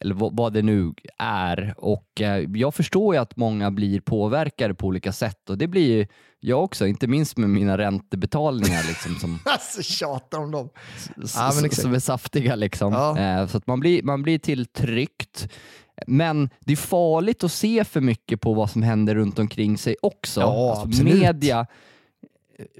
eller 0.00 0.14
vad, 0.14 0.52
det 0.52 0.62
nu 0.62 0.92
är. 1.18 1.74
Och 1.78 2.20
eh, 2.20 2.48
jag 2.54 2.74
förstår 2.74 3.14
ju 3.14 3.20
att 3.20 3.36
många 3.36 3.70
blir 3.70 4.00
påverkade 4.00 4.74
på 4.74 4.86
olika 4.86 5.12
sätt 5.12 5.50
och 5.50 5.58
det 5.58 5.66
blir 5.66 5.96
ju 5.96 6.06
jag 6.40 6.64
också, 6.64 6.86
inte 6.86 7.06
minst 7.06 7.36
med 7.36 7.50
mina 7.50 7.78
räntebetalningar 7.78 8.82
liksom, 8.88 9.14
som, 9.14 9.38
Alltså 9.44 9.82
tjatar 9.82 10.38
om 10.38 10.50
dem. 10.50 10.68
Ja, 11.16 11.50
som 11.70 11.94
är 11.94 11.98
saftiga. 11.98 12.54
Liksom. 12.54 12.92
Ja. 12.92 13.18
Eh, 13.18 13.46
så 13.46 13.56
att 13.56 13.66
man 13.66 13.80
blir, 13.80 14.02
man 14.02 14.22
blir 14.22 14.38
tilltryckt. 14.38 15.48
Men 16.06 16.50
det 16.60 16.72
är 16.72 16.76
farligt 16.76 17.44
att 17.44 17.52
se 17.52 17.84
för 17.84 18.00
mycket 18.00 18.40
på 18.40 18.54
vad 18.54 18.70
som 18.70 18.82
händer 18.82 19.14
runt 19.14 19.38
omkring 19.38 19.78
sig 19.78 19.96
också. 20.02 20.40
Ja, 20.40 20.80
alltså 20.80 21.04
media, 21.04 21.66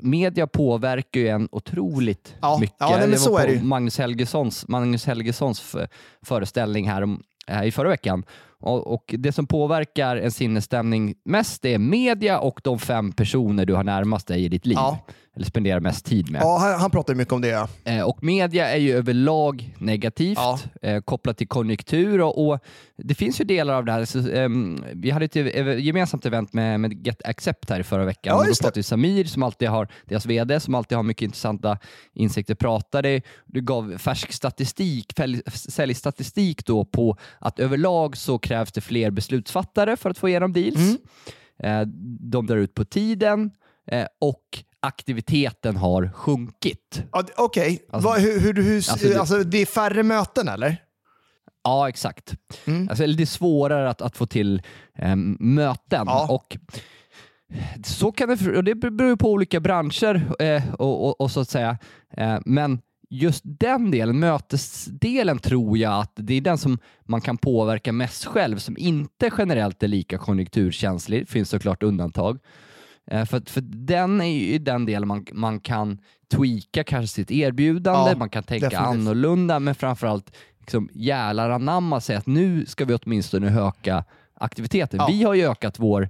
media 0.03 0.47
påverkar 0.47 1.21
ju 1.21 1.29
en 1.29 1.49
otroligt 1.53 2.35
Ja, 2.41 2.59
mycket. 2.61 2.77
ja, 2.79 2.97
nej, 2.99 3.09
men 3.09 3.19
så 3.19 3.39
är 3.39 3.47
det. 3.47 3.63
Magnus 3.63 3.99
Helgessons, 3.99 4.69
Magnus 4.69 5.07
Helgessons 5.07 5.77
föreställning 6.23 6.89
här 6.89 7.03
om, 7.03 7.23
eh, 7.49 7.65
i 7.65 7.71
förra 7.73 7.89
veckan. 7.89 8.25
Och, 8.61 8.95
och 8.95 9.15
Det 9.19 9.33
som 9.33 9.47
påverkar 9.47 10.17
en 10.17 10.31
sinnesstämning 10.31 11.15
mest 11.25 11.65
är 11.65 11.79
media 11.79 12.39
och 12.39 12.61
de 12.65 12.79
fem 12.79 13.13
personer 13.13 13.67
du 13.67 13.75
har 13.75 13.85
närmast 13.85 14.27
dig 14.27 14.45
i 14.45 14.49
ditt 14.49 14.67
liv. 14.67 14.77
Ja. 14.79 14.99
Eller 15.37 15.47
spenderar 15.47 15.81
mest 15.81 16.07
tid 16.07 16.31
med. 16.31 16.41
Ja, 16.43 16.59
han, 16.59 16.81
han 16.81 16.91
pratar 16.91 17.15
mycket 17.15 17.33
om 17.33 17.41
det. 17.41 17.49
Ja. 17.49 17.69
Eh, 17.85 18.01
Och 18.03 18.23
media 18.25 18.69
är 18.71 18.77
ju 18.77 18.93
överlag 18.97 19.75
negativt 19.79 20.39
Ja. 20.39 20.59
eh, 20.83 21.01
kopplat 21.01 21.39
till 21.39 21.49
konjunktur 21.49 22.21
och, 22.21 22.47
och 22.49 22.59
det 22.97 23.15
finns 23.15 23.41
ju 23.41 23.45
delar 23.45 23.75
av 23.75 23.85
det 23.85 23.93
här. 23.93 24.05
Så, 24.05 24.31
ehm, 24.31 24.85
vi 24.95 25.11
hade 25.11 25.25
ett 25.25 25.37
gemensamt 25.85 26.27
event 26.27 26.53
med, 26.53 26.81
med 26.81 27.07
Get 27.07 27.23
Accept 27.25 27.71
här 27.71 27.81
i 27.81 27.83
förra 27.83 28.05
veckan. 28.05 28.37
Ja, 28.39 28.45
då 28.49 28.55
pratade 28.63 28.79
ju 28.79 28.83
Samir, 28.83 29.25
som 29.25 29.43
alltid 29.43 29.69
har, 29.69 29.89
deras 30.05 30.27
VD, 30.27 30.61
som 30.61 30.75
alltid 30.75 30.97
har 30.97 31.03
mycket 31.03 31.23
intressanta 31.23 31.79
insikter, 32.15 32.55
pratade. 32.55 33.21
Du 33.47 33.61
gav 33.61 33.99
färsk 33.99 34.33
statistik, 34.33 35.13
säljstatistik 35.55 36.67
då 36.67 36.85
på 36.85 37.17
att 37.39 37.59
överlag 37.59 38.17
så 38.17 38.39
krävs 38.47 38.73
det 38.73 38.81
fler 38.81 39.11
beslutsfattare 39.11 39.97
för 39.97 40.11
att 40.11 40.19
få 40.19 40.29
igenom 40.29 40.53
deals. 40.53 40.77
Mm. 40.77 40.97
Eh, 41.63 41.87
de 42.31 42.47
drar 42.47 42.57
ut 42.57 42.75
på 42.75 42.85
tiden 42.85 43.51
eh, 43.91 44.07
och 44.21 44.43
aktiviteten 44.81 45.77
har 45.77 46.11
sjunkit. 46.15 47.03
Okej, 47.37 47.87
Alltså- 47.91 48.09
Vad- 48.09 48.21
hur, 48.21 48.41
hur, 48.41 48.55
hur, 48.55 48.77
Alltså, 48.77 49.19
alltså, 49.19 49.37
det- 49.39 49.45
det... 49.45 49.59
är 49.59 49.67
färre 49.67 50.03
möten 50.03 50.49
eller? 50.49 50.77
Ja, 51.65 51.89
exakt. 51.89 52.35
Mm. 52.65 52.89
Alltså, 52.89 53.07
det 53.07 53.23
är 53.23 53.27
svårare 53.27 53.91
att, 53.91 54.03
att 54.03 54.17
få 54.17 54.27
till 54.27 54.63
em, 54.99 55.37
möten. 55.41 56.05
Ja. 56.07 56.27
Och 56.31 56.57
så 57.85 58.13
kan 58.13 58.29
det, 58.29 58.57
och 58.57 58.65
det 58.65 58.75
beror 58.75 59.17
på 59.17 59.31
olika 59.33 59.61
branscher 59.61 60.43
eh, 60.43 60.75
och, 60.75 61.07
och, 61.09 61.21
och 61.21 61.31
så 61.31 61.41
att 61.41 61.49
säga. 61.49 61.79
Eh, 62.17 62.39
men 62.47 62.81
just 63.09 63.43
den 63.45 63.91
delen, 63.91 64.19
mötesdelen, 64.19 65.39
tror 65.39 65.79
jag 65.79 66.01
att 66.01 66.13
det 66.15 66.35
är 66.35 66.41
den 66.41 66.59
som 66.59 66.79
man 67.05 67.21
kan 67.21 67.37
påverka 67.39 67.93
mest 67.93 68.25
själv, 68.25 68.59
som 68.59 68.77
inte 68.79 69.31
generellt 69.39 69.83
är 69.83 69.89
lika 69.89 70.19
konjunkturkänslig. 70.19 71.23
Det 71.23 71.27
finns 71.31 71.51
såklart 71.51 71.83
undantag. 71.83 72.39
Eh, 73.11 73.25
För, 73.25 73.43
för 73.51 73.61
den 73.61 74.21
är 74.21 74.25
ju 74.39 74.59
den 74.59 74.87
delen 74.87 75.09
man, 75.09 75.27
man 75.33 75.61
kan 75.61 75.99
tweaka 76.35 76.85
kanske 76.85 77.15
sitt 77.15 77.31
erbjudande, 77.31 78.11
Ja, 78.11 78.17
man 78.17 78.31
kan 78.31 78.43
tänka 78.43 78.69
definitivt. 78.69 78.89
annorlunda, 78.97 79.61
men 79.61 79.75
framförallt 79.75 80.37
liksom 80.61 80.89
jävlar 80.93 81.51
anamma 81.51 82.01
sig 82.01 82.17
att 82.17 82.27
nu 82.27 82.67
ska 82.67 82.85
vi 82.85 82.95
åtminstone 82.95 83.61
öka 83.61 84.05
aktiviteten. 84.35 84.99
Ja. 85.01 85.07
Vi 85.11 85.23
har 85.23 85.35
ju 85.35 85.51
ökat 85.51 85.79
vår, 85.79 86.09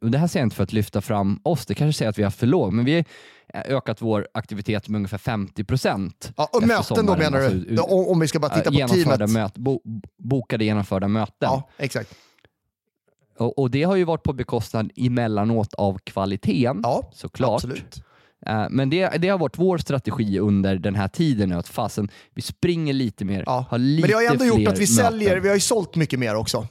det 0.00 0.18
här 0.18 0.26
säger 0.26 0.42
jag 0.42 0.46
inte 0.46 0.56
för 0.56 0.62
att 0.62 0.72
lyfta 0.72 1.00
fram 1.00 1.40
oss, 1.42 1.66
det 1.66 1.74
kanske 1.74 1.98
säger 1.98 2.08
att 2.10 2.18
vi 2.18 2.22
har 2.22 2.30
för 2.30 2.46
låg, 2.46 2.72
men 2.72 2.84
vi 2.84 2.94
har 2.94 3.04
ökat 3.54 4.02
vår 4.02 4.28
aktivitet 4.34 4.88
med 4.88 4.98
ungefär 4.98 5.18
50 5.18 5.64
procent. 5.64 6.32
Ja, 6.36 6.48
och 6.52 6.62
möten 6.66 7.06
då 7.06 7.16
menar 7.16 7.40
du? 7.40 7.78
om, 7.80 8.08
om 8.08 8.20
vi 8.20 8.28
ska 8.28 8.38
bara 8.38 8.54
titta 8.54 8.70
på 8.70 8.88
teamet. 8.94 9.30
möt, 9.30 9.54
bo, 9.58 9.80
bokade 10.18 10.64
genomförda 10.64 11.08
möten. 11.08 11.34
Ja, 11.40 11.68
exakt. 11.76 12.14
Och, 13.38 13.58
och 13.58 13.70
det 13.70 13.82
har 13.82 13.96
ju 13.96 14.04
varit 14.04 14.22
på 14.22 14.32
bekostnad 14.32 14.90
emellanåt 14.96 15.74
av 15.74 15.98
kvaliteten, 15.98 16.80
Ja, 16.82 17.10
såklart. 17.14 17.54
absolut. 17.64 18.02
Eh, 18.46 18.66
Men 18.70 18.90
det, 18.90 19.08
det 19.18 19.28
har 19.28 19.38
varit 19.38 19.58
vår 19.58 19.78
strategi 19.78 20.38
under 20.38 20.76
den 20.76 20.94
här 20.94 21.08
tiden 21.08 21.48
nu, 21.48 21.54
att 21.54 21.68
fasen, 21.68 22.08
vi 22.34 22.42
springer 22.42 22.92
lite 22.92 23.24
mer, 23.24 23.42
Ja. 23.46 23.64
har 23.70 23.78
lite 23.78 24.00
Men 24.00 24.08
det 24.08 24.14
har 24.14 24.22
ju 24.22 24.28
ändå 24.28 24.44
gjort 24.44 24.68
att 24.72 24.78
vi 24.78 24.86
säljer, 24.86 25.28
möten. 25.28 25.42
vi 25.42 25.48
har 25.48 25.54
ju 25.56 25.60
sålt 25.60 25.96
mycket 25.96 26.18
mer 26.18 26.34
också. 26.34 26.66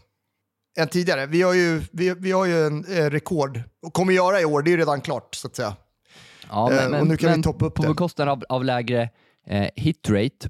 Än 0.80 0.88
tidigare. 0.88 1.26
Vi 1.26 1.42
har 1.42 1.54
ju, 1.54 1.82
vi, 1.92 2.14
vi 2.20 2.32
har 2.32 2.46
ju 2.46 2.66
en 2.68 2.86
eh, 2.86 3.10
rekord, 3.10 3.62
och 3.86 3.94
kommer 3.94 4.14
göra 4.14 4.42
i 4.42 4.46
år, 4.46 4.62
det 4.62 4.70
är 4.70 4.72
ju 4.72 4.78
redan 4.78 5.02
klart 5.02 5.36
så 5.36 5.48
att 5.48 5.56
säga. 5.56 5.76
Ja, 6.52 6.72
Eh, 6.72 7.00
och 7.00 7.08
nu 7.08 7.18
kan 7.18 7.34
vi 7.38 7.44
toppa 7.44 7.66
upp 7.66 7.74
på 7.76 7.82
det. 7.84 7.88
bekostnad 7.90 8.30
av, 8.30 8.44
av 8.50 8.66
lägre 8.66 9.10
eh, 9.48 9.68
hitrate 9.76 10.50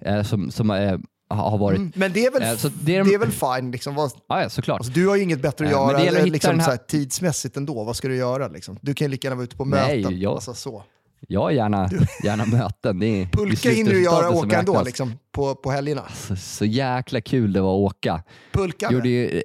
eh, 0.00 0.22
som, 0.22 0.50
som 0.50 0.70
eh, 0.70 0.98
har 1.30 1.58
varit... 1.58 1.78
Mm, 1.78 1.92
Men 1.94 2.12
det 2.12 2.26
är 2.26 2.30
väl, 2.32 2.42
Eh, 2.42 2.56
så 2.56 2.68
det 2.68 2.74
det 2.84 2.96
är, 2.96 3.14
är- 3.14 3.18
väl 3.18 3.30
fine. 3.60 3.70
Liksom. 3.70 3.94
Vad, 3.94 4.12
Ja, 4.28 4.48
såklart. 4.50 4.78
alltså, 4.80 4.92
du 4.92 5.08
har 5.08 5.16
ju 5.16 5.22
inget 5.22 5.42
bättre 5.42 5.66
att 5.66 5.72
Eh, 5.72 5.78
men 5.78 5.88
göra 5.88 5.98
det 5.98 6.04
gäller 6.04 6.20
att 6.22 6.28
liksom, 6.28 6.50
den 6.50 6.60
här- 6.60 6.70
här, 6.70 6.76
tidsmässigt 6.76 7.56
ändå. 7.56 7.84
Vad 7.84 7.96
ska 7.96 8.08
du 8.08 8.16
göra? 8.16 8.48
Liksom? 8.48 8.78
Du 8.80 8.94
kan 8.94 9.04
ju 9.04 9.10
lika 9.10 9.26
gärna 9.28 9.36
vara 9.36 9.44
ute 9.44 9.56
på 9.56 9.64
Nej, 9.64 10.02
möten. 10.02 10.20
jag- 10.20 10.32
Alltså, 10.34 10.54
så. 10.54 10.82
Jag 11.28 11.54
gärna, 11.54 11.90
gärna 12.24 12.46
möten. 12.46 12.98
Det 12.98 13.06
är, 13.06 13.10
det 13.12 13.22
är 13.22 13.26
Pulka 13.26 13.70
hinner 13.70 13.90
du 13.90 14.02
göra 14.02 14.30
åka 14.30 14.58
ändå 14.58 14.82
liksom, 14.82 15.12
på, 15.32 15.54
på 15.54 15.70
helgerna. 15.70 16.02
Så, 16.14 16.36
så 16.36 16.64
jäkla 16.64 17.20
kul 17.20 17.52
det 17.52 17.60
var 17.60 17.74
att 17.74 17.92
åka. 17.92 18.22
Pulka 18.52 18.92
Gjorde 18.92 19.08
ju, 19.08 19.36
eh, 19.36 19.42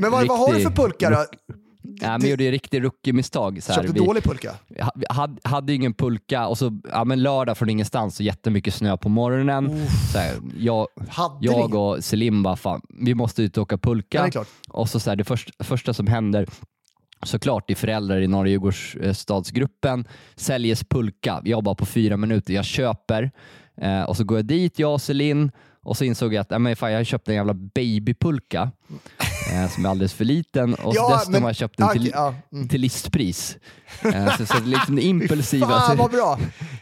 Men 0.00 0.10
vad, 0.10 0.26
vad 0.28 0.38
har 0.38 0.46
du 0.46 0.52
för 0.52 0.58
riktig- 0.70 0.76
pulka 0.76 1.10
då? 1.10 1.24
Ja, 1.82 2.18
men 2.18 2.30
gjorde 2.30 2.44
ju 2.44 2.50
riktig 2.50 2.84
rookie-misstag. 2.84 3.62
Köpte 3.62 3.92
vi- 3.92 3.98
dålig 3.98 4.22
pulka? 4.24 4.54
vi 4.94 5.04
hade, 5.08 5.36
hade 5.44 5.72
ingen 5.74 5.94
pulka 5.94 6.46
och 6.46 6.58
så 6.58 6.80
ja, 6.90 7.04
men 7.04 7.22
lördag 7.22 7.58
från 7.58 7.70
ingenstans 7.70 8.20
och 8.20 8.26
jättemycket 8.26 8.74
snö 8.74 8.96
på 8.96 9.08
morgonen. 9.08 9.86
Så 10.12 10.18
här, 10.18 10.34
jag, 10.58 10.86
jag 11.40 11.74
och 11.74 12.04
Selim 12.04 12.42
bara, 12.42 12.56
fan, 12.56 12.80
vi 12.88 13.14
måste 13.14 13.42
ut 13.42 13.56
och 13.56 13.62
åka 13.62 13.74
Ja, 13.74 13.78
pulka. 13.78 14.22
det 14.24 14.30
klart. 14.30 14.48
och 14.70 14.88
så, 14.88 15.00
så 15.00 15.10
här, 15.10 15.16
det 15.16 15.24
först, 15.24 15.50
första 15.64 15.94
som 15.94 16.06
händer 16.06 16.46
såklart 17.24 17.70
är 17.70 17.74
föräldrar 17.74 18.20
i 18.20 18.26
Norra 18.26 18.48
Djurgårdsstadsgruppen 18.48 20.04
säljes 20.36 20.84
pulka. 20.84 21.40
Jag 21.44 21.64
bara 21.64 21.74
på 21.74 21.86
fyra 21.86 22.16
minuter, 22.16 22.54
jag 22.54 22.64
köper 22.64 23.30
eh, 23.80 24.02
och 24.02 24.16
så 24.16 24.24
går 24.24 24.38
jag 24.38 24.44
dit, 24.44 24.78
jag 24.78 24.92
och 24.92 25.02
Celine 25.02 25.50
och 25.84 25.96
så 25.96 26.04
insåg 26.04 26.34
jag 26.34 26.40
att 26.40 26.52
äh, 26.52 26.58
men 26.58 26.76
fan, 26.76 26.92
jag 26.92 26.98
har 26.98 27.04
köpt 27.04 27.28
en 27.28 27.34
jävla 27.34 27.54
babypulka 27.54 28.70
eh, 29.52 29.68
som 29.70 29.84
är 29.84 29.88
alldeles 29.90 30.12
för 30.14 30.24
liten 30.24 30.74
och 30.74 30.92
Ja, 30.96 31.08
dessutom 31.12 31.32
men- 31.32 31.42
har 31.42 31.48
jag 31.48 31.56
köpt 31.56 31.78
den 31.78 31.86
ja, 31.86 31.92
till, 31.92 32.10
ja, 32.14 32.34
mm. 32.52 32.68
till 32.68 32.80
listpris. 32.80 33.56
Eh, 34.14 34.36
så, 34.36 34.46
så 34.46 34.60
liksom 34.64 34.96
det 34.96 35.02
Fy 35.02 35.08
impulsiva. 35.08 35.66
fan 35.68 35.90
så- 35.96 36.02
vad 36.02 36.10
bra! 36.10 36.38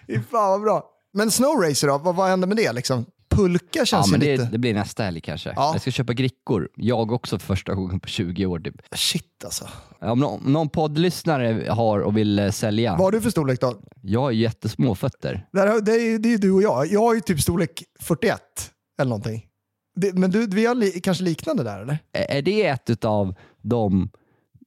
Fy 0.06 0.14
fan 0.30 0.50
vad 0.50 0.60
bra. 0.60 0.84
Men 1.12 1.30
snowracer 1.30 1.88
då, 1.88 1.98
vad, 1.98 2.14
vad 2.16 2.28
händer 2.28 2.48
med 2.48 2.56
det? 2.56 2.72
Liksom? 2.72 3.04
Pulka 3.34 3.66
Ja, 3.78 3.84
känns 3.84 4.10
men 4.10 4.20
ju 4.20 4.26
det, 4.26 4.36
lite... 4.36 4.50
det 4.52 4.58
blir 4.58 4.74
nästa 4.74 5.02
helg 5.02 5.20
kanske. 5.20 5.52
Ja. 5.56 5.70
Jag 5.72 5.80
ska 5.80 5.90
köpa 5.90 6.12
grickor. 6.12 6.68
Jag 6.76 7.12
också 7.12 7.38
för 7.38 7.46
första 7.46 7.74
gången 7.74 8.00
på 8.00 8.08
20 8.08 8.46
år. 8.46 8.58
Typ. 8.60 8.74
Shit 8.94 9.44
alltså. 9.44 9.68
Om 10.00 10.18
någon, 10.20 10.52
någon 10.52 10.68
poddlyssnare 10.68 11.66
har 11.70 11.98
och 12.00 12.16
vill 12.16 12.38
eh, 12.38 12.50
sälja. 12.50 12.90
Vad 12.92 13.00
har 13.00 13.12
du 13.12 13.20
för 13.20 13.30
storlek 13.30 13.60
då? 13.60 13.74
Jag 14.02 14.20
har 14.20 14.30
jättesmå 14.30 14.94
fötter. 14.94 15.46
Det, 15.52 15.58
här, 15.60 15.80
det, 15.80 15.92
är, 15.92 16.18
det 16.18 16.34
är 16.34 16.38
du 16.38 16.50
och 16.52 16.62
jag. 16.62 16.86
Jag 16.86 17.00
har 17.00 17.14
ju 17.14 17.20
typ 17.20 17.40
storlek 17.40 17.82
41 18.00 18.40
eller 19.00 19.08
någonting. 19.08 19.46
Det, 19.94 20.12
men 20.18 20.30
du, 20.30 20.46
vi 20.46 20.66
har 20.66 20.74
li, 20.74 20.90
kanske 21.00 21.24
liknande 21.24 21.62
där 21.62 21.80
eller? 21.82 21.98
Är 22.12 22.42
det 22.42 22.66
ett 22.66 23.04
av 23.04 23.34
de 23.62 24.10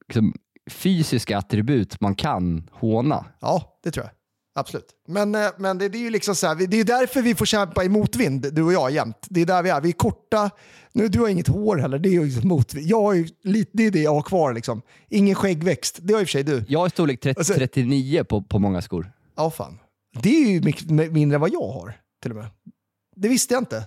liksom, 0.08 0.34
fysiska 0.72 1.38
attribut 1.38 2.02
man 2.02 2.16
kan 2.16 2.70
håna? 2.72 3.26
Ja, 3.40 3.80
det 3.84 3.92
tror 3.92 4.06
jag. 4.06 4.12
Absolut. 4.56 4.86
Men, 5.08 5.36
eh, 5.36 5.48
men 5.58 5.78
det, 5.78 5.90
det 5.90 5.98
är 5.98 6.02
ju 6.02 6.10
liksom 6.10 6.36
så 6.36 6.48
här, 6.48 6.56
det 6.56 6.80
är 6.80 6.84
därför 6.84 7.22
vi 7.22 7.36
får 7.36 7.46
kämpa 7.46 7.84
i 7.84 7.90
motvind, 7.90 8.54
du 8.54 8.64
och 8.64 8.74
jag 8.74 8.92
jämt. 8.92 9.28
Det 9.30 9.42
är 9.42 9.46
där 9.46 9.64
vi 9.64 9.70
är. 9.70 9.82
Vi 9.82 9.90
är 9.90 9.94
korta. 9.94 10.50
Nu, 10.92 11.08
du 11.08 11.20
har 11.20 11.28
inget 11.28 11.48
hår 11.48 11.78
heller, 11.78 12.00
det 12.00 12.10
är 12.10 12.14
ju 12.14 12.26
liksom 12.26 12.48
motvind. 12.48 12.88
Jag 12.88 13.02
har 13.02 13.14
ju 13.14 13.28
lite, 13.44 13.72
det 13.74 13.86
är 13.86 13.92
det 13.92 14.02
jag 14.02 14.14
har 14.14 14.22
kvar 14.22 14.54
liksom. 14.54 14.82
Ingen 15.10 15.36
skäggväxt, 15.36 16.00
det 16.02 16.14
har 16.14 16.22
i 16.22 16.24
och 16.24 16.28
för 16.28 16.32
sig 16.32 16.44
du. 16.44 16.64
Jag 16.68 16.80
har 16.80 16.90
storlek 16.90 17.20
30, 17.22 17.40
Alltså- 17.40 17.54
39 17.54 18.24
på, 18.24 18.42
på 18.42 18.60
många 18.60 18.82
skor. 18.82 19.12
Ja, 19.36 19.52
fan. 19.52 19.80
Det 20.22 20.30
är 20.30 20.50
ju 20.50 21.10
mindre 21.12 21.36
än 21.36 21.42
vad 21.42 21.54
jag 21.54 21.68
har 21.72 21.94
till 22.22 22.32
och 22.32 22.38
med. 22.38 22.48
Det 23.16 23.28
visste 23.28 23.54
jag 23.54 23.62
inte. 23.62 23.84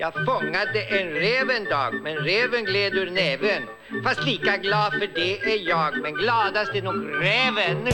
Jag 0.00 0.14
fångade 0.26 0.82
en 0.82 1.10
rev 1.10 1.50
en 1.50 1.64
dag, 1.64 1.94
men 2.02 2.16
reven 2.16 2.64
gled 2.64 2.94
ur 2.94 3.10
näven. 3.10 3.62
Fast 4.04 4.24
lika 4.24 4.56
glad 4.56 4.92
för 4.92 5.08
det 5.14 5.40
är 5.40 5.68
jag, 5.68 6.02
men 6.02 6.14
gladast 6.14 6.74
är 6.74 6.82
nog 6.82 7.24
räven. 7.24 7.88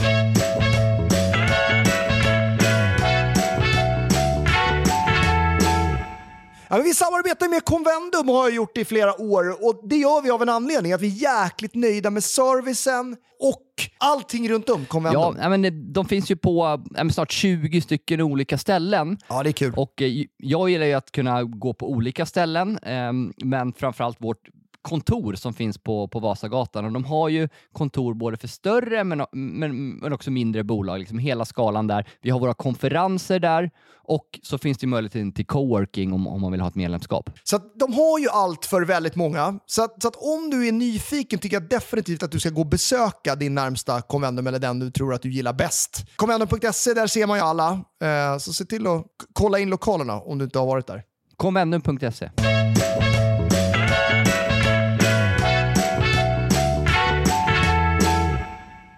Ja, 6.75 6.81
vi 6.81 6.93
samarbetar 6.93 7.49
med 7.49 7.65
Convendum 7.65 8.29
och 8.29 8.35
har 8.35 8.49
gjort 8.49 8.71
det 8.75 8.81
i 8.81 8.85
flera 8.85 9.21
år 9.21 9.65
och 9.67 9.81
det 9.89 9.95
gör 9.95 10.21
vi 10.21 10.29
av 10.31 10.41
en 10.41 10.49
anledning. 10.49 10.93
Att 10.93 11.01
vi 11.01 11.07
är 11.25 11.43
jäkligt 11.43 11.75
nöjda 11.75 12.09
med 12.09 12.23
servicen 12.23 13.15
och 13.39 13.61
allting 13.97 14.49
runt 14.49 14.69
om 14.69 14.85
Convendum. 14.85 15.37
Ja, 15.41 15.49
men 15.49 15.61
det- 15.61 15.69
de 15.93 16.05
finns 16.05 16.31
ju 16.31 16.35
på 16.35 16.81
snart 17.13 17.31
20 17.31 17.81
stycken 17.81 18.21
olika 18.21 18.57
ställen. 18.57 19.17
Ja, 19.29 19.43
det 19.43 19.49
är 19.49 19.51
kul. 19.51 19.73
Och 19.75 20.01
eh, 20.01 20.11
jag 20.37 20.69
gillar 20.69 20.85
ju 20.85 20.93
att 20.93 21.11
kunna 21.11 21.43
gå 21.43 21.73
på 21.73 21.91
olika 21.91 22.25
ställen, 22.25 22.77
eh, 22.81 23.13
men 23.45 23.73
framförallt 23.73 24.21
vårt 24.21 24.39
kontor 24.85 25.33
som 25.33 25.53
finns 25.53 25.77
på, 25.77 26.07
på 26.07 26.19
Vasagatan. 26.19 26.85
Och 26.85 26.91
de 26.91 27.05
har 27.05 27.29
ju 27.29 27.49
kontor 27.73 28.13
både 28.13 28.37
för 28.37 28.47
större 28.47 29.03
men, 29.03 29.25
men, 29.31 29.89
men 29.89 30.13
också 30.13 30.31
mindre 30.31 30.63
bolag, 30.63 30.99
liksom 30.99 31.19
hela 31.19 31.45
skalan 31.45 31.87
där. 31.87 32.09
Vi 32.21 32.29
har 32.29 32.39
våra 32.39 32.53
konferenser 32.53 33.39
där 33.39 33.71
och 34.07 34.39
så 34.43 34.57
finns 34.57 34.77
det 34.77 34.83
ju 34.83 34.89
möjligheten 34.89 35.31
till 35.31 35.45
coworking 35.45 36.13
om, 36.13 36.27
om 36.27 36.41
man 36.41 36.51
vill 36.51 36.61
ha 36.61 36.67
ett 36.67 36.75
medlemskap. 36.75 37.29
Så 37.43 37.59
de 37.75 37.93
har 37.93 38.19
ju 38.19 38.29
allt 38.29 38.65
för 38.65 38.81
väldigt 38.81 39.15
många. 39.15 39.59
Så 39.65 39.83
att, 39.83 40.01
så 40.01 40.07
att 40.07 40.15
om 40.15 40.49
du 40.49 40.67
är 40.67 40.71
nyfiken 40.71 41.39
tycker 41.39 41.55
jag 41.55 41.69
definitivt 41.69 42.23
att 42.23 42.31
du 42.31 42.39
ska 42.39 42.49
gå 42.49 42.61
och 42.61 42.67
besöka 42.67 43.35
din 43.35 43.55
närmsta 43.55 44.01
Convendum 44.01 44.47
eller 44.47 44.59
den 44.59 44.79
du 44.79 44.91
tror 44.91 45.13
att 45.13 45.21
du 45.21 45.31
gillar 45.31 45.53
bäst. 45.53 46.05
Convendum.se, 46.15 46.93
där 46.93 47.07
ser 47.07 47.27
man 47.27 47.37
ju 47.37 47.43
alla. 47.43 47.71
Eh, 48.03 48.37
så 48.39 48.53
se 48.53 48.65
till 48.65 48.87
att 48.87 49.05
kolla 49.33 49.59
in 49.59 49.69
lokalerna 49.69 50.13
om 50.13 50.37
du 50.37 50.45
inte 50.45 50.59
har 50.59 50.65
varit 50.65 50.87
där. 50.87 51.03
Convendum.se. 51.37 52.29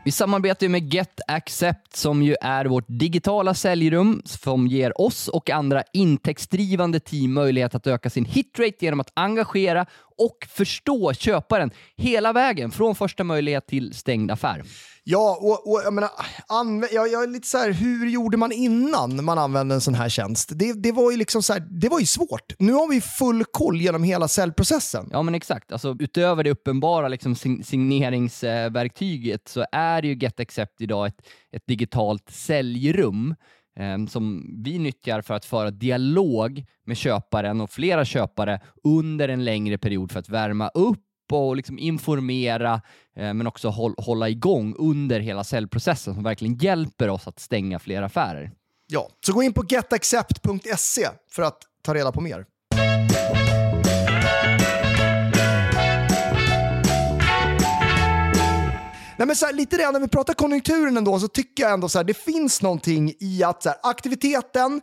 Vi 0.08 0.12
samarbetar 0.12 0.66
ju 0.66 0.70
med 0.70 0.94
Get 0.94 1.20
Accept 1.28 1.96
som 1.96 2.24
ju 2.24 2.36
är 2.42 2.66
vårt 2.66 2.86
digitala 2.88 3.54
säljrum 3.54 4.22
som 4.26 4.68
ger 4.68 5.02
oss 5.02 5.28
och 5.28 5.50
andra 5.50 5.84
intäktsdrivande 5.94 7.00
team 7.00 7.34
möjlighet 7.34 7.76
att 7.76 7.88
öka 7.88 8.10
sin 8.10 8.26
hitrate 8.26 8.76
genom 8.80 9.00
att 9.00 9.12
engagera 9.14 9.86
och 10.18 10.48
förstå 10.50 11.14
köparen 11.14 11.72
hela 11.96 12.34
vägen 12.34 12.72
från 12.72 12.96
första 12.96 13.24
möjlighet 13.24 13.68
till 13.68 13.94
stängd 13.94 14.32
affär. 14.32 14.64
Ja, 15.10 15.38
och, 15.42 15.72
och 15.72 15.82
jag 15.86 15.94
menar, 15.94 16.10
anv- 16.48 16.88
jag, 16.92 17.08
jag 17.12 17.24
är 17.24 17.28
lite 17.28 17.48
så 17.48 17.58
här, 17.58 17.72
hur 17.72 18.10
gjorde 18.10 18.38
man 18.38 18.52
innan 18.52 19.26
man 19.26 19.38
använde 19.38 19.76
en 19.76 19.82
sån 19.82 19.94
här 19.94 20.10
tjänst? 20.10 20.52
Det, 20.56 20.74
det 20.74 20.92
var 20.92 21.12
ju 21.12 21.18
liksom 21.18 21.44
så 21.44 21.54
här, 21.54 21.60
det 21.60 21.90
var 21.90 22.00
ju 22.00 22.06
svårt. 22.06 22.54
Nu 22.60 22.74
har 22.74 22.90
vi 22.90 23.02
full 23.02 23.44
koll 23.46 23.82
genom 23.82 24.04
hela 24.04 24.28
säljprocessen. 24.28 25.10
Ja 25.12 25.22
men 25.22 25.36
exakt, 25.36 25.72
alltså, 25.72 25.96
utöver 26.00 26.44
det 26.44 26.52
uppenbara 26.52 27.08
liksom, 27.08 27.36
signeringsverktyget 27.64 29.48
så 29.48 29.66
är 29.72 30.04
ju 30.04 30.16
Get 30.16 30.40
Accept 30.40 30.82
idag 30.82 31.08
ett, 31.08 31.22
ett 31.52 31.68
digitalt 31.68 32.30
säljrum 32.30 33.36
ehm, 33.80 34.08
som 34.08 34.46
vi 34.64 34.80
nyttjar 34.80 35.22
för 35.22 35.34
att 35.34 35.46
föra 35.46 35.72
dialog 35.72 36.66
med 36.86 36.98
köparen 36.98 37.62
och 37.62 37.70
flera 37.70 38.06
köpare 38.06 38.60
under 38.84 39.30
en 39.30 39.46
längre 39.46 39.78
period 39.78 40.12
för 40.12 40.20
att 40.20 40.30
värma 40.30 40.70
upp 40.70 41.07
och 41.36 41.56
liksom 41.56 41.80
informera 41.80 42.82
eh, 43.16 43.34
men 43.34 43.48
också 43.48 43.70
håll, 43.70 43.94
hålla 43.98 44.30
igång 44.30 44.76
under 44.78 45.20
hela 45.20 45.44
säljprocessen 45.44 46.14
som 46.14 46.24
verkligen 46.24 46.56
hjälper 46.56 47.10
oss 47.10 47.28
att 47.28 47.40
stänga 47.40 47.80
fler 47.80 48.02
affärer. 48.02 48.52
Ja, 48.88 49.10
så 49.26 49.34
gå 49.34 49.44
in 49.44 49.54
på 49.54 49.66
getaccept.se 49.70 51.08
för 51.32 51.44
att 51.44 51.58
ta 51.82 51.94
reda 51.94 52.12
på 52.12 52.22
mer. 52.22 52.46
Nej, 59.18 59.28
men 59.28 59.36
så 59.36 59.46
här, 59.46 59.54
lite 59.54 59.78
redan 59.78 59.94
när 59.94 60.00
vi 60.00 60.08
pratar 60.08 60.34
konjunkturen 60.34 60.98
ändå 60.98 61.20
så 61.20 61.28
tycker 61.28 61.64
jag 61.64 61.74
ändå 61.74 61.90
så 61.90 62.00
här, 62.00 62.04
det 62.04 62.14
finns 62.14 62.62
någonting 62.62 63.14
i 63.20 63.44
att 63.44 63.64
så 63.64 63.70
här, 63.70 63.78
aktiviteten 63.84 64.82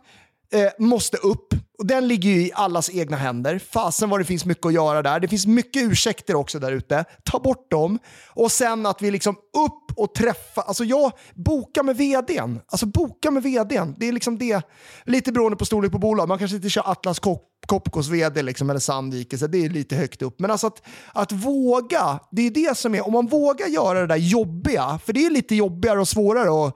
eh, 0.55 0.71
måste 0.79 1.17
upp. 1.17 1.53
Och 1.77 1.87
den 1.87 2.07
ligger 2.07 2.29
ju 2.29 2.41
i 2.41 2.51
allas 2.53 2.89
egna 2.89 3.17
händer. 3.17 3.59
Fasen 3.59 4.09
vad 4.09 4.19
det 4.19 4.25
finns 4.25 4.45
mycket 4.45 4.65
att 4.65 4.73
göra 4.73 5.01
där. 5.01 5.19
Det 5.19 5.27
finns 5.27 5.47
mycket 5.47 5.83
ursäkter 5.83 6.35
också 6.35 6.59
där 6.59 6.71
ute. 6.71 7.05
Ta 7.23 7.39
bort 7.39 7.71
dem. 7.71 7.99
Och 8.29 8.51
sen 8.51 8.85
att 8.85 9.01
vi 9.01 9.11
liksom 9.11 9.35
upp 9.35 9.99
och 9.99 10.13
träffa, 10.13 10.61
alltså 10.61 10.83
jag 10.83 11.11
boka 11.33 11.83
med 11.83 11.97
vdn. 11.97 12.59
Alltså 12.67 12.85
boka 12.85 13.31
med 13.31 13.43
vdn. 13.43 13.95
Det 13.97 14.07
är 14.07 14.11
liksom 14.11 14.37
det, 14.37 14.61
lite 15.05 15.31
beroende 15.31 15.57
på 15.57 15.65
storlek 15.65 15.91
på 15.91 15.99
bolag. 15.99 16.27
Man 16.27 16.37
kanske 16.37 16.55
inte 16.55 16.69
kör 16.69 16.91
Atlas 16.91 17.19
Cop- 17.21 17.39
Copcos 17.65 18.07
vd 18.07 18.41
liksom, 18.41 18.69
eller 18.69 18.79
Sandvik, 18.79 19.29
det 19.29 19.65
är 19.65 19.69
lite 19.69 19.95
högt 19.95 20.21
upp. 20.21 20.39
Men 20.39 20.51
alltså 20.51 20.67
att, 20.67 20.81
att 21.13 21.31
våga, 21.31 22.19
det 22.31 22.41
är 22.41 22.51
det 22.51 22.77
som 22.77 22.95
är, 22.95 23.07
om 23.07 23.13
man 23.13 23.27
vågar 23.27 23.67
göra 23.67 23.99
det 24.01 24.07
där 24.07 24.15
jobbiga, 24.15 24.99
för 25.05 25.13
det 25.13 25.25
är 25.25 25.29
lite 25.29 25.55
jobbigare 25.55 25.99
och 25.99 26.07
svårare 26.07 26.67
att 26.67 26.75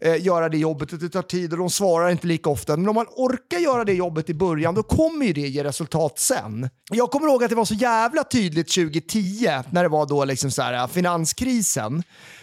eh, 0.00 0.24
göra 0.26 0.48
det 0.48 0.58
jobbet 0.58 0.92
och 0.92 0.98
det 0.98 1.08
tar 1.08 1.22
tid 1.22 1.52
och 1.52 1.58
de 1.58 1.70
svarar 1.70 2.10
inte 2.10 2.26
lika 2.26 2.50
ofta. 2.50 2.76
Men 2.76 2.88
om 2.88 2.94
man 2.94 3.06
orkar 3.16 3.58
göra 3.58 3.84
det 3.84 3.92
jobbet 3.94 4.30
i 4.30 4.34
början 4.34 4.74
då 4.74 4.82
kommer 4.82 5.26
ju 5.26 5.32
det 5.32 5.40
ge 5.40 5.64
resultat 5.64 6.18
sen. 6.18 6.70
Jag 6.90 7.10
kommer 7.10 7.28
ihåg 7.28 7.44
att 7.44 7.50
det 7.50 7.56
var 7.56 7.64
så 7.64 7.74
jävla 7.74 8.24
tydligt 8.24 8.74
2010 8.74 9.48
när 9.70 9.82
det 9.82 9.88
var 9.88 10.06
då 10.06 10.24
liksom 10.24 10.50
så 10.50 10.62
här, 10.62 10.74
eh, 10.74 10.86
finanskrisen. 10.86 12.02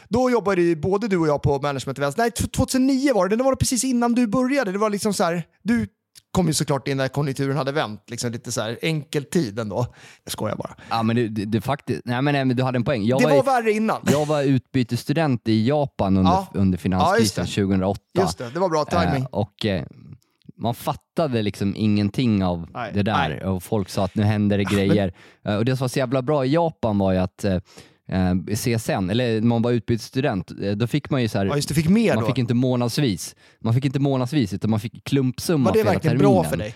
Då 0.10 0.30
jobbade 0.30 0.62
ju 0.62 0.76
både 0.76 1.08
du 1.08 1.18
och 1.18 1.28
jag 1.28 1.42
på 1.42 1.60
Management 1.62 1.98
Events. 1.98 2.18
Nej, 2.18 2.32
2009 2.32 3.14
var 3.14 3.28
det. 3.28 3.36
Det 3.36 3.44
var 3.44 3.56
precis 3.56 3.84
innan 3.84 4.14
du 4.14 4.28
började. 4.28 4.72
Det 4.72 4.78
var 4.78 4.90
liksom 4.90 5.14
så 5.14 5.24
här, 5.24 5.44
du 5.64 5.88
kom 6.36 6.48
ju 6.48 6.54
såklart 6.54 6.88
in 6.88 6.98
när 6.98 7.08
konjunkturen 7.08 7.58
hade 7.58 7.72
vänt. 7.72 8.02
Liksom 8.10 8.32
lite 8.32 8.52
så 8.52 8.62
här 8.62 8.78
enkel 8.82 9.24
tid 9.24 9.60
ändå. 9.60 9.86
Jag 10.24 10.32
skojar 10.32 10.56
bara. 10.56 10.76
Ja, 10.90 11.04
men 11.04 11.16
du, 11.16 11.28
du, 11.28 11.46
du 11.46 11.62
faktiskt, 11.62 12.02
nej, 12.06 12.22
men, 12.22 12.34
nej, 12.34 12.46
men 12.46 12.58
du 12.58 12.64
hade 12.64 12.76
en 12.78 12.84
poäng. 12.84 13.04
Jag 13.06 13.20
det 13.22 13.26
var, 13.28 13.36
var 13.36 13.44
värre 13.44 13.72
innan. 13.72 14.02
jag 14.12 14.26
var 14.26 14.44
utbytesstudent 14.44 15.48
i 15.48 15.68
Japan 15.68 16.18
under, 16.18 16.32
Ja. 16.32 16.48
under 16.54 16.78
finanskrisen 16.78 17.42
Ja, 17.44 17.44
just 17.46 17.56
det. 17.56 17.62
2008. 17.62 18.00
Just 18.20 18.38
det, 18.38 18.50
det 18.50 18.60
var 18.60 18.70
bra 18.70 18.86
timing. 18.86 19.22
Eh, 19.24 19.28
och 19.32 19.66
eh, 19.66 19.84
man 20.58 20.76
fattade 20.76 21.42
liksom 21.42 21.74
ingenting 21.78 22.44
av 22.44 22.68
Nej, 22.74 22.92
det 22.94 23.04
där 23.04 23.30
nej. 23.30 23.44
och 23.46 23.64
folk 23.64 23.90
sa 23.90 24.06
att 24.06 24.16
nu 24.16 24.24
händer 24.24 24.58
det 24.58 24.64
grejer. 24.76 25.14
Eh, 25.46 25.56
och 25.56 25.66
det 25.66 25.78
som 25.78 25.84
var 25.84 25.90
så 25.90 26.00
jävla 26.00 26.22
bra 26.22 26.46
i 26.46 26.54
Japan 26.54 26.98
var 26.98 27.12
ju 27.14 27.18
att 27.20 27.46
eh, 28.10 28.56
CSN, 28.56 29.10
eller 29.10 29.42
när 29.42 29.48
man 29.48 29.62
var 29.62 29.72
utbytesstudent, 29.72 30.52
eh, 30.62 30.72
då 30.72 30.88
fick 30.88 31.10
man 31.10 31.22
ju 31.22 31.28
så 31.28 31.38
här, 31.38 31.46
Ja, 31.46 31.56
just 31.56 31.68
det, 31.70 31.74
fick 31.76 31.90
mer 31.90 32.16
man 32.16 32.24
då. 32.24 32.28
fick 32.30 32.38
inte 32.38 32.54
månadsvis. 32.54 33.36
Man 33.60 33.74
fick 33.74 33.86
inte 33.86 34.00
månadsvis 34.00 34.54
utan 34.54 34.70
man 34.70 34.80
fick 34.80 35.04
klumpsumma 35.04 35.66
var 35.70 35.74
det 35.74 35.80
för 35.80 35.86
hela 35.86 35.92
verkligen 35.94 36.18
terminen. 36.18 36.34
bra 36.42 36.44
för 36.50 36.58
dig? 36.58 36.76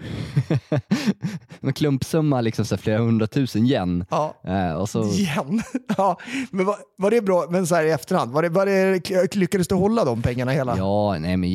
en 1.60 1.72
klumpsumma 1.72 2.40
liksom 2.40 2.64
så 2.64 2.74
här 2.74 2.82
flera 2.82 2.98
hundratusen 2.98 3.66
yen. 3.66 4.04
Ja. 4.10 4.34
Eh, 4.44 4.72
och 4.74 4.88
så, 4.88 5.04
Igen. 5.04 5.62
Ja, 5.96 6.18
men 6.50 6.66
var, 6.66 6.76
var 6.98 7.10
det 7.10 7.20
bra, 7.22 7.46
men 7.50 7.66
så 7.66 7.74
här 7.74 7.84
i 7.84 7.90
efterhand, 7.90 8.32
var 8.32 8.42
det, 8.42 8.48
var 8.48 8.66
det, 8.66 9.34
lyckades 9.36 9.68
du 9.68 9.74
hålla 9.74 10.04
de 10.04 10.22
pengarna 10.22 10.52
hela? 10.52 10.76
Ja, 10.78 11.16
nej 11.18 11.36
men 11.36 11.54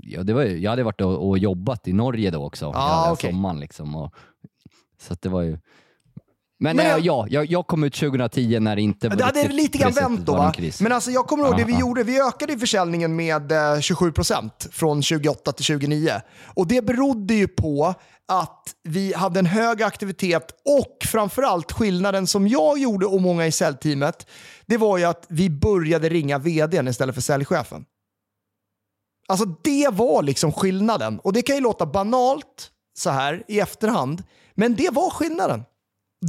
ja, 0.00 0.22
det 0.22 0.32
var, 0.32 0.42
ju- 0.42 0.58
jag 0.58 0.70
hade 0.70 0.82
varit 0.82 1.00
och, 1.00 1.28
och 1.28 1.38
jobbat 1.38 1.88
i 1.88 1.92
Norge 1.92 2.30
då 2.30 2.44
också, 2.44 2.66
Ah, 2.74 3.00
hela 3.02 3.12
okej. 3.12 3.30
sommaren. 3.30 3.60
Liksom, 3.60 3.96
och, 3.96 4.14
så 5.00 5.12
att 5.12 5.22
det 5.22 5.28
var 5.28 5.42
ju... 5.42 5.58
Men, 6.64 6.76
Men 6.76 6.86
eh, 6.86 6.92
jag- 6.92 7.00
ja, 7.00 7.26
jag, 7.30 7.46
jag 7.46 7.66
kom 7.66 7.84
ut 7.84 7.94
2010 7.94 8.60
när 8.60 8.76
det 8.76 8.82
inte 8.82 9.08
Det 9.08 9.24
hade 9.24 9.48
lite 9.48 9.78
grann 9.78 9.92
vänt 9.92 10.20
då 10.26 10.32
var 10.32 10.38
va? 10.38 10.52
Men 10.80 10.92
alltså 10.92 11.10
jag 11.10 11.26
kommer 11.26 11.44
ihåg 11.44 11.56
det 11.56 11.64
vi 11.64 11.78
gjorde, 11.78 12.02
vi 12.02 12.20
ökade 12.20 12.58
försäljningen 12.58 13.16
med 13.16 13.52
eh, 13.52 13.56
27% 13.56 14.50
från 14.72 15.02
28 15.02 15.52
till 15.52 15.64
29. 15.64 16.10
Och 16.54 16.66
det 16.66 16.84
berodde 16.84 17.34
ju 17.34 17.48
på 17.48 17.94
att 18.28 18.74
vi 18.82 19.14
hade 19.14 19.38
en 19.38 19.46
hög 19.46 19.82
aktivitet 19.82 20.50
och 20.64 21.06
framförallt 21.06 21.72
skillnaden 21.72 22.26
som 22.26 22.48
jag 22.48 22.78
gjorde 22.78 23.06
och 23.06 23.22
många 23.22 23.46
i 23.46 23.52
säljteamet, 23.52 24.26
det 24.66 24.76
var 24.76 24.98
ju 24.98 25.04
att 25.04 25.26
vi 25.28 25.50
började 25.50 26.08
ringa 26.08 26.38
vdn 26.38 26.88
istället 26.88 27.14
för 27.14 27.22
säljchefen. 27.22 27.84
Alltså 29.28 29.46
det 29.62 29.88
var 29.92 30.22
liksom 30.22 30.52
skillnaden. 30.52 31.18
Och 31.18 31.32
det 31.32 31.42
kan 31.42 31.56
ju 31.56 31.62
låta 31.62 31.86
banalt 31.86 32.70
så 32.98 33.10
här 33.10 33.42
i 33.48 33.60
efterhand, 33.60 34.22
men 34.54 34.74
det 34.74 34.90
var 34.90 35.10
skillnaden. 35.10 35.62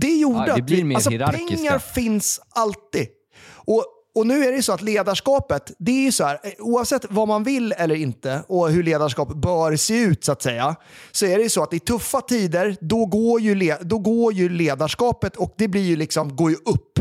Det 0.02 0.16
gjorde 0.16 0.40
Ja, 0.40 0.46
det 0.46 0.54
att 0.54 0.66
blir 0.66 0.78
vi, 0.78 0.84
mer 0.84 0.96
alltså 0.96 1.10
hierarkiska. 1.10 1.56
pengar 1.56 1.80
finns 1.80 2.42
alltid. 2.50 3.08
Och, 3.54 3.84
och 4.16 4.28
nu 4.28 4.44
är 4.46 4.52
det 4.52 4.64
så 4.64 4.74
att 4.74 4.82
ledarskapet, 4.82 5.72
det 5.80 5.92
är 5.92 6.02
ju 6.06 6.12
så 6.12 6.24
här, 6.24 6.40
oavsett 6.60 7.06
vad 7.10 7.28
man 7.28 7.44
vill 7.44 7.72
eller 7.78 7.96
inte 7.96 8.44
och 8.48 8.70
hur 8.70 8.84
ledarskap 8.84 9.34
bör 9.36 9.76
se 9.76 10.00
ut 10.00 10.24
så 10.26 10.32
att 10.32 10.42
säga, 10.42 10.76
så 11.12 11.26
är 11.26 11.38
det 11.38 11.44
ju 11.44 11.50
så 11.50 11.64
att 11.64 11.74
i 11.74 11.80
tuffa 11.80 12.22
tider, 12.22 12.76
då 12.82 13.06
går 13.06 13.42
ju, 13.42 13.56
le, 13.56 13.78
då 13.82 13.98
går 14.00 14.34
ju 14.34 14.50
ledarskapet 14.50 15.36
och 15.36 15.54
det 15.58 15.68
blir 15.68 15.82
ju 15.84 15.96
liksom, 15.96 16.36
går 16.36 16.50
ju 16.52 16.56
upp. 16.58 17.00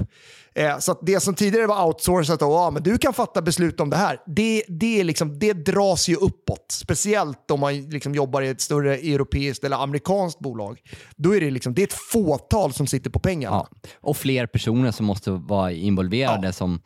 Eh, 0.56 0.78
så 0.78 0.98
det 1.02 1.20
som 1.20 1.34
tidigare 1.34 1.66
var 1.66 1.86
outsourcat, 1.86 2.42
och, 2.42 2.48
ja, 2.52 2.70
men 2.70 2.82
du 2.82 2.98
kan 2.98 3.12
fatta 3.14 3.42
beslut 3.42 3.80
om 3.80 3.90
det 3.90 3.96
här, 3.96 4.20
det, 4.26 4.62
det, 4.68 5.04
liksom, 5.04 5.38
det 5.38 5.52
dras 5.52 6.08
ju 6.08 6.14
uppåt. 6.16 6.66
Speciellt 6.72 7.50
om 7.50 7.60
man 7.60 7.80
liksom 7.90 8.14
jobbar 8.14 8.42
i 8.42 8.48
ett 8.48 8.60
större 8.60 8.94
europeiskt 8.96 9.64
eller 9.64 9.76
amerikanskt 9.82 10.38
bolag. 10.40 10.80
Då 11.16 11.36
är 11.36 11.40
det, 11.40 11.50
liksom, 11.50 11.74
det 11.74 11.82
är 11.82 11.86
ett 11.86 11.92
fåtal 12.12 12.72
som 12.72 12.86
sitter 12.86 13.10
på 13.10 13.18
pengarna. 13.18 13.56
Ja. 13.56 13.88
Och 14.00 14.16
fler 14.16 14.46
personer 14.46 14.90
som 14.90 15.06
måste 15.06 15.30
vara 15.30 15.72
involverade 15.72 16.46
Ja. 16.48 16.52
som, 16.52 16.80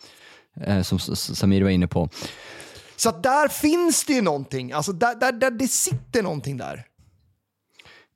eh, 0.67 0.83
som 0.83 0.97
S- 0.99 1.37
Samir 1.39 1.63
var 1.63 1.71
inne 1.71 1.87
på. 1.89 2.09
Så 2.97 3.11
där 3.11 3.49
finns 3.49 4.05
det 4.05 4.13
ju 4.13 4.23
någonting. 4.23 4.73
Alltså 4.73 4.93
där, 4.93 5.15
där, 5.15 5.33
där 5.33 5.51
det 5.51 5.69
sitter 5.69 6.23
någonting 6.23 6.57
där. 6.57 6.85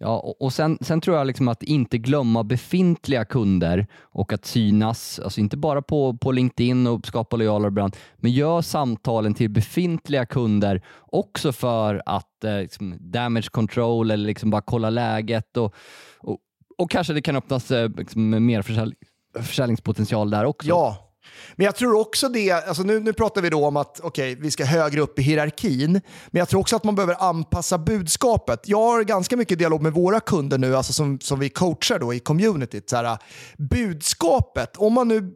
Ja, 0.02 0.18
och, 0.18 0.42
och 0.42 0.52
sen, 0.52 0.78
sen 0.80 1.00
tror 1.00 1.16
jag 1.16 1.26
liksom 1.26 1.48
att 1.48 1.62
inte 1.62 1.98
glömma 1.98 2.44
befintliga 2.44 3.24
kunder 3.24 3.86
och 4.00 4.32
att 4.32 4.44
synas, 4.44 5.18
alltså 5.18 5.40
inte 5.40 5.56
bara 5.56 5.82
på, 5.82 6.16
på 6.16 6.32
LinkedIn 6.32 6.86
och 6.86 7.06
skapa 7.06 7.36
lojala 7.36 7.70
brand, 7.70 7.96
men 8.16 8.32
gör 8.32 8.62
samtalen 8.62 9.34
till 9.34 9.50
befintliga 9.50 10.26
kunder 10.26 10.82
också 11.00 11.52
för 11.52 12.02
att 12.06 12.44
eh, 12.44 12.56
liksom, 12.56 12.96
damage 13.00 13.50
control 13.50 14.10
eller 14.10 14.26
liksom 14.26 14.50
bara 14.50 14.62
kolla 14.62 14.90
läget 14.90 15.56
och, 15.56 15.74
och, 16.18 16.38
och 16.78 16.90
kanske 16.90 17.12
det 17.12 17.22
kan 17.22 17.36
öppnas 17.36 17.70
eh, 17.70 17.90
liksom, 17.96 18.30
med 18.30 18.42
mer 18.42 18.62
försälj, 18.62 18.94
försäljningspotential 19.40 20.30
där 20.30 20.44
också. 20.44 20.68
Ja. 20.68 21.11
Men 21.56 21.64
jag 21.64 21.76
tror 21.76 22.00
också 22.00 22.28
det, 22.28 22.50
alltså 22.50 22.82
nu, 22.82 23.00
nu 23.00 23.12
pratar 23.12 23.42
vi 23.42 23.50
då 23.50 23.66
om 23.66 23.76
att 23.76 24.00
okej, 24.02 24.34
vi 24.34 24.50
ska 24.50 24.64
högre 24.64 25.00
upp 25.00 25.18
i 25.18 25.22
hierarkin, 25.22 25.92
men 26.30 26.38
jag 26.38 26.48
tror 26.48 26.60
också 26.60 26.76
att 26.76 26.84
man 26.84 26.94
behöver 26.94 27.16
anpassa 27.28 27.78
budskapet. 27.78 28.60
Jag 28.64 28.82
har 28.82 29.02
ganska 29.02 29.36
mycket 29.36 29.58
dialog 29.58 29.82
med 29.82 29.92
våra 29.92 30.20
kunder 30.20 30.58
nu, 30.58 30.76
alltså 30.76 30.92
som, 30.92 31.20
som 31.20 31.38
vi 31.38 31.48
coachar 31.48 31.98
då 31.98 32.14
i 32.14 32.20
communityt. 32.20 32.90
Så 32.90 32.96
här, 32.96 33.18
budskapet, 33.56 34.76
om 34.76 34.92
man 34.92 35.08
nu 35.08 35.30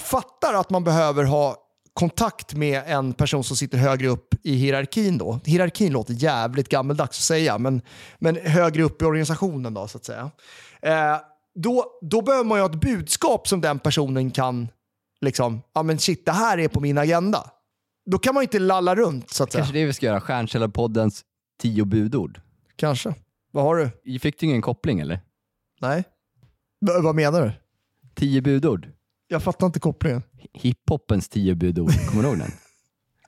fattar 0.00 0.54
att 0.54 0.70
man 0.70 0.84
behöver 0.84 1.24
ha 1.24 1.56
kontakt 1.94 2.54
med 2.54 2.82
en 2.86 3.12
person 3.12 3.44
som 3.44 3.56
sitter 3.56 3.78
högre 3.78 4.08
upp 4.08 4.34
i 4.42 4.54
hierarkin 4.54 5.18
då. 5.18 5.40
Hierarkin 5.44 5.92
låter 5.92 6.14
jävligt 6.14 6.68
gammeldags 6.68 7.18
att 7.18 7.24
säga, 7.24 7.58
men, 7.58 7.82
men 8.18 8.36
högre 8.36 8.82
upp 8.82 9.02
i 9.02 9.04
organisationen 9.04 9.74
då 9.74 9.88
så 9.88 9.98
att 9.98 10.04
säga. 10.04 10.30
Eh, 10.82 11.16
då, 11.54 11.84
då 12.00 12.22
behöver 12.22 12.44
man 12.44 12.58
ju 12.58 12.62
ha 12.62 12.70
ett 12.70 12.80
budskap 12.80 13.48
som 13.48 13.60
den 13.60 13.78
personen 13.78 14.30
kan, 14.30 14.68
liksom, 15.24 15.62
ja 15.74 15.82
men 15.82 15.98
shit 15.98 16.26
det 16.26 16.32
här 16.32 16.58
är 16.58 16.68
på 16.68 16.80
min 16.80 16.98
agenda. 16.98 17.50
Då 18.10 18.18
kan 18.18 18.34
man 18.34 18.42
ju 18.42 18.44
inte 18.44 18.58
lalla 18.58 18.94
runt 18.96 19.30
så 19.30 19.44
att 19.44 19.52
säga. 19.52 19.60
Kanske 19.64 19.78
det 19.78 19.84
vi 19.86 19.92
ska 19.92 20.06
göra, 20.06 20.20
Stjärnkällarpoddens 20.20 21.22
tio 21.60 21.84
budord. 21.84 22.40
Kanske. 22.76 23.14
Vad 23.52 23.64
har 23.64 23.76
du? 24.04 24.18
Fick 24.18 24.40
du 24.40 24.46
ingen 24.46 24.62
koppling 24.62 25.00
eller? 25.00 25.20
Nej? 25.80 26.04
V- 26.86 27.00
vad 27.02 27.14
menar 27.14 27.42
du? 27.42 27.52
Tio 28.14 28.40
budord? 28.42 28.88
Jag 29.28 29.42
fattar 29.42 29.66
inte 29.66 29.80
kopplingen. 29.80 30.22
Hiphopens 30.52 31.28
tio 31.28 31.54
budord, 31.54 31.92
kommer 32.10 32.22
du 32.22 32.28
ihåg 32.28 32.38
den? 32.38 32.50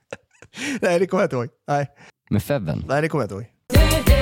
Nej, 0.81 0.99
det 0.99 1.07
kommer 1.07 1.23
jag 1.23 1.25
inte 1.25 1.35
ihåg. 1.35 1.47
Nej, 1.67 1.87
Med 2.29 2.43
Feven. 2.43 2.85
Nej 2.87 3.01
det 3.01 3.09
kommer 3.09 3.23
jag 3.23 3.31
inte 3.31 3.35
ihåg. 3.35 4.16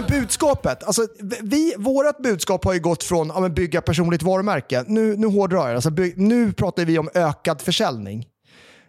Men 0.00 0.20
budskapet. 0.20 0.82
Alltså, 0.84 1.06
vi, 1.42 1.74
vårat 1.78 2.18
budskap 2.18 2.64
har 2.64 2.74
ju 2.74 2.80
gått 2.80 3.04
från 3.04 3.28
ja, 3.28 3.48
bygga 3.48 3.80
personligt 3.80 4.22
varumärke. 4.22 4.84
Nu, 4.86 5.16
nu 5.16 5.26
hårdrar 5.26 5.66
jag. 5.66 5.74
Alltså, 5.74 5.90
by, 5.90 6.14
nu 6.16 6.52
pratar 6.52 6.84
vi 6.84 6.98
om 6.98 7.08
ökad 7.14 7.60
försäljning. 7.60 8.26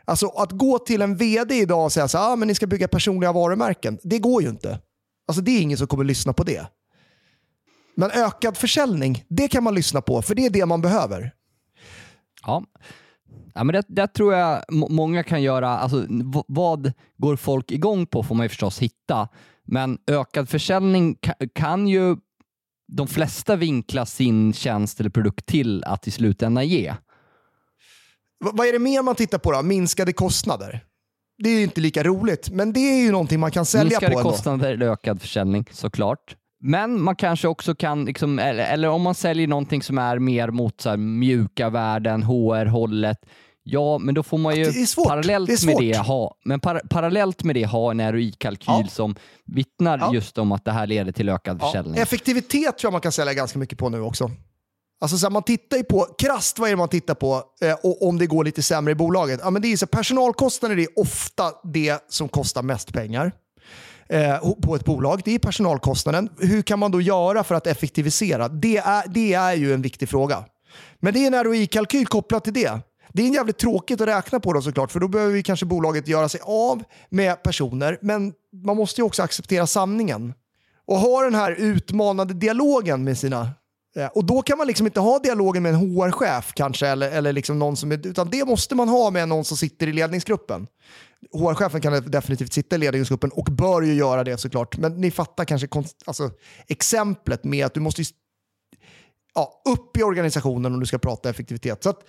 Alltså 0.05 0.27
att 0.27 0.51
gå 0.51 0.79
till 0.79 1.01
en 1.01 1.17
vd 1.17 1.55
idag 1.55 1.85
och 1.85 1.91
säga 1.91 2.07
så 2.07 2.17
här, 2.17 2.31
ah, 2.31 2.35
men 2.35 2.47
ni 2.47 2.55
ska 2.55 2.67
bygga 2.67 2.87
personliga 2.87 3.31
varumärken. 3.31 3.99
Det 4.03 4.19
går 4.19 4.43
ju 4.43 4.49
inte. 4.49 4.79
Alltså 5.27 5.41
det 5.41 5.51
är 5.51 5.61
ingen 5.61 5.77
som 5.77 5.87
kommer 5.87 6.03
lyssna 6.03 6.33
på 6.33 6.43
det. 6.43 6.65
Men 7.95 8.11
ökad 8.11 8.57
försäljning, 8.57 9.25
det 9.29 9.47
kan 9.47 9.63
man 9.63 9.75
lyssna 9.75 10.01
på, 10.01 10.21
för 10.21 10.35
det 10.35 10.45
är 10.45 10.49
det 10.49 10.65
man 10.65 10.81
behöver. 10.81 11.31
Ja. 12.45 12.63
Ja, 13.53 13.63
men 13.63 13.73
det, 13.73 13.83
det 13.87 14.07
tror 14.07 14.33
jag 14.33 14.63
många 14.69 15.23
kan 15.23 15.41
göra. 15.41 15.69
Alltså, 15.69 16.05
vad 16.47 16.93
går 17.17 17.35
folk 17.35 17.71
igång 17.71 18.05
på 18.05 18.23
får 18.23 18.35
man 18.35 18.45
ju 18.45 18.49
förstås 18.49 18.79
hitta. 18.79 19.29
Men 19.71 19.97
ökad 20.07 20.49
försäljning 20.49 21.15
ka, 21.15 21.33
kan 21.55 21.87
ju 21.87 22.15
de 22.91 23.07
flesta 23.07 23.55
vinkla 23.55 24.05
sin 24.05 24.53
tjänst 24.53 24.99
eller 24.99 25.09
produkt 25.09 25.45
till 25.45 25.83
att 25.83 26.07
i 26.07 26.11
slutändan 26.11 26.67
ge. 26.67 26.93
Vad 28.39 28.67
är 28.67 28.71
det 28.73 28.79
mer 28.79 29.01
man 29.01 29.15
tittar 29.15 29.37
på 29.37 29.51
då? 29.51 29.61
Minskade 29.61 30.13
kostnader. 30.13 30.83
Det 31.37 31.49
är 31.49 31.57
ju 31.57 31.63
inte 31.63 31.81
lika 31.81 32.03
roligt, 32.03 32.49
men 32.49 32.73
det 32.73 32.79
är 32.79 33.03
ju 33.03 33.11
någonting 33.11 33.39
man 33.39 33.51
kan 33.51 33.65
sälja 33.65 33.83
Minskade 33.83 34.13
på 34.13 34.19
ändå. 34.19 34.31
kostnader 34.31 34.73
eller 34.73 34.89
ökad 34.89 35.21
försäljning 35.21 35.65
såklart. 35.71 36.35
Men 36.63 37.01
man 37.01 37.15
kanske 37.15 37.47
också 37.47 37.75
kan, 37.75 38.05
liksom, 38.05 38.39
eller, 38.39 38.63
eller 38.63 38.89
om 38.89 39.01
man 39.01 39.15
säljer 39.15 39.47
någonting 39.47 39.81
som 39.81 39.97
är 39.97 40.19
mer 40.19 40.47
mot 40.47 40.81
så 40.81 40.97
mjuka 40.97 41.69
värden, 41.69 42.23
HR-hållet, 42.23 43.17
ja 43.63 43.97
men 43.97 44.15
då 44.15 44.23
får 44.23 44.37
man 44.37 44.55
ju 44.55 44.71
parallellt 45.07 45.49
Det 45.49 45.65
med 45.65 45.77
det 45.77 45.97
ha, 45.97 46.35
men 46.45 46.59
par, 46.59 46.81
parallellt 46.89 47.43
med 47.43 47.55
det 47.55 47.65
ha 47.65 47.91
en 47.91 48.11
ROI-kalkyl 48.11 48.65
Ja. 48.67 48.87
som 48.89 49.15
vittnar 49.45 49.97
Ja. 49.97 50.13
just 50.13 50.37
om 50.37 50.51
att 50.51 50.65
det 50.65 50.71
här 50.71 50.87
leder 50.87 51.11
till 51.11 51.29
ökad 51.29 51.57
Ja, 51.61 51.65
försäljning. 51.67 52.01
effektivitet 52.01 52.77
tror 52.77 52.87
jag 52.87 52.91
man 52.91 53.01
kan 53.01 53.11
sälja 53.11 53.33
ganska 53.33 53.59
mycket 53.59 53.77
på 53.79 53.89
nu 53.89 54.01
också. 54.01 54.31
Alltså 55.01 55.17
så 55.17 55.25
här, 55.25 55.31
man 55.31 55.43
tittar 55.43 55.77
ju 55.77 55.83
på, 55.83 56.07
krasst 56.17 56.59
vad 56.59 56.69
är 56.69 56.71
det 56.73 56.77
man 56.77 56.89
tittar 56.89 57.13
på 57.15 57.43
eh, 57.61 57.73
och 57.83 58.07
om 58.07 58.17
det 58.17 58.27
går 58.27 58.43
lite 58.43 58.61
sämre 58.63 58.91
i 58.91 58.95
bolaget? 58.95 59.39
Ja, 59.43 59.49
men 59.49 59.61
det 59.61 59.67
är 59.67 59.77
så, 59.77 59.85
här, 59.85 59.97
personalkostnader 59.97 60.79
är 60.79 60.87
ofta 60.99 61.51
det 61.63 62.05
som 62.09 62.27
kostar 62.29 62.63
mest 62.63 62.93
pengar 62.93 63.31
eh, 64.09 64.37
på 64.61 64.75
ett 64.75 64.85
bolag. 64.85 65.21
Det 65.25 65.35
är 65.35 65.39
personalkostnaden. 65.39 66.29
Hur 66.39 66.61
kan 66.61 66.79
man 66.79 66.91
då 66.91 67.01
göra 67.01 67.43
för 67.43 67.55
att 67.55 67.67
effektivisera? 67.67 68.47
Det 68.47 68.77
är, 68.77 69.03
det 69.07 69.33
är 69.33 69.53
ju 69.53 69.73
en 69.73 69.81
viktig 69.81 70.09
fråga. 70.09 70.45
Men 70.99 71.13
det 71.13 71.19
är 71.19 71.27
en 71.27 71.43
ROI-kalkyl 71.43 72.05
kopplat 72.05 72.43
till 72.43 72.53
det. 72.53 72.79
Det 73.13 73.21
är 73.21 73.27
en 73.27 73.33
jävligt 73.33 73.57
tråkigt 73.57 74.01
att 74.01 74.07
räkna 74.07 74.39
på 74.39 74.53
då 74.53 74.61
såklart, 74.61 74.91
för 74.91 74.99
då 74.99 75.07
behöver 75.07 75.33
vi 75.33 75.43
kanske 75.43 75.65
bolaget 75.65 76.07
göra 76.07 76.29
sig 76.29 76.41
av 76.43 76.83
med 77.09 77.43
personer, 77.43 77.97
men 78.01 78.33
man 78.65 78.77
måste 78.77 79.01
ju 79.01 79.05
också 79.05 79.23
acceptera 79.23 79.67
sanningen 79.67 80.33
och 80.85 80.97
ha 80.97 81.23
den 81.23 81.35
här 81.35 81.51
utmanande 81.51 82.33
dialogen 82.33 83.03
med 83.03 83.17
sina... 83.17 83.49
Eh, 83.95 84.05
och 84.05 84.25
då 84.25 84.41
kan 84.41 84.57
man 84.57 84.67
liksom 84.67 84.85
inte 84.85 84.99
ha 84.99 85.19
dialogen 85.19 85.63
med 85.63 85.73
en 85.73 85.79
HR-chef 85.79 86.51
kanske, 86.53 86.87
eller, 86.87 87.11
eller 87.11 87.33
liksom 87.33 87.59
någon 87.59 87.77
som 87.77 87.91
är, 87.91 88.07
utan 88.07 88.29
det 88.29 88.45
måste 88.45 88.75
man 88.75 88.89
ha 88.89 89.11
med 89.11 89.29
någon 89.29 89.45
som 89.45 89.57
sitter 89.57 89.87
i 89.87 89.93
ledningsgruppen. 89.93 90.67
HR-chefen 91.33 91.81
kan 91.81 92.11
definitivt 92.11 92.53
sitta 92.53 92.75
i 92.75 92.79
ledningsgruppen 92.79 93.29
och 93.31 93.45
bör 93.45 93.81
ju 93.81 93.93
göra 93.93 94.23
det 94.23 94.37
såklart. 94.37 94.77
Men 94.77 95.01
ni 95.01 95.11
fattar 95.11 95.45
kanske 95.45 95.67
alltså, 96.05 96.31
exemplet 96.67 97.43
med 97.43 97.65
att 97.65 97.73
du 97.73 97.79
måste 97.79 98.03
ja, 99.35 99.61
upp 99.65 99.97
i 99.97 100.03
organisationen 100.03 100.73
om 100.73 100.79
du 100.79 100.85
ska 100.85 100.97
prata 100.99 101.29
effektivitet. 101.29 101.83
Så 101.83 101.89
att, 101.89 101.99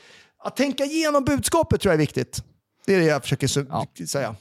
att 0.44 0.56
tänka 0.56 0.84
igenom 0.84 1.24
budskapet 1.24 1.80
tror 1.80 1.90
jag 1.92 1.94
är 1.94 2.02
viktigt. 2.02 2.44
Det 2.86 2.94
är 2.94 2.98
det 3.00 3.06
jag 3.06 3.22
försöker 3.22 3.50
Ja. 3.68 3.86
säga. 4.08 4.34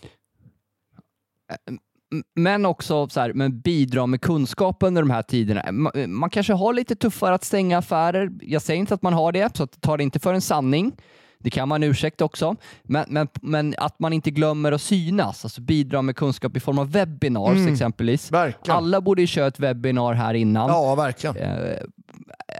Men 2.35 2.65
också 2.65 3.09
så 3.09 3.19
här, 3.19 3.33
men 3.33 3.59
bidra 3.59 4.05
med 4.07 4.21
kunskap 4.21 4.77
under 4.83 5.01
de 5.01 5.09
här 5.11 5.21
tiderna. 5.21 5.61
Ma- 5.61 6.07
Man 6.07 6.29
kanske 6.29 6.53
har 6.53 6.73
lite 6.73 6.95
tuffare 6.95 7.33
att 7.35 7.43
stänga 7.43 7.77
affärer. 7.77 8.29
Jag 8.41 8.61
säger 8.61 8.79
inte 8.79 8.93
att 8.93 9.01
man 9.01 9.13
har 9.13 9.31
det, 9.31 9.57
så 9.57 9.67
ta 9.67 9.97
det 9.97 10.03
inte 10.03 10.19
för 10.19 10.33
en 10.33 10.41
sanning. 10.41 10.91
Det 11.39 11.49
kan 11.49 11.67
man 11.69 11.83
ursäkta 11.83 12.25
också. 12.25 12.55
Men, 12.83 13.05
men, 13.07 13.27
men 13.41 13.75
att 13.77 13.99
man 13.99 14.13
inte 14.13 14.31
glömmer 14.31 14.71
att 14.71 14.81
synas, 14.81 15.45
alltså 15.45 15.61
bidra 15.61 16.01
med 16.01 16.15
kunskap 16.15 16.57
i 16.57 16.59
form 16.59 16.79
av 16.79 16.91
webinars 16.91 17.67
exempelvis. 17.67 18.31
Verkligen. 18.31 18.77
Alla 18.77 19.01
borde 19.01 19.21
ju 19.21 19.27
köra 19.27 19.47
ett 19.47 19.59
webbinar 19.59 20.13
här 20.13 20.33
innan. 20.33 20.69
Ja, 20.69 20.95
verkligen. 20.95 21.37
Eh, 21.37 21.77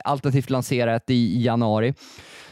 alternativt 0.05 0.49
lansera 0.49 0.95
ett 0.95 1.09
i, 1.09 1.13
i 1.13 1.41
januari. 1.43 1.93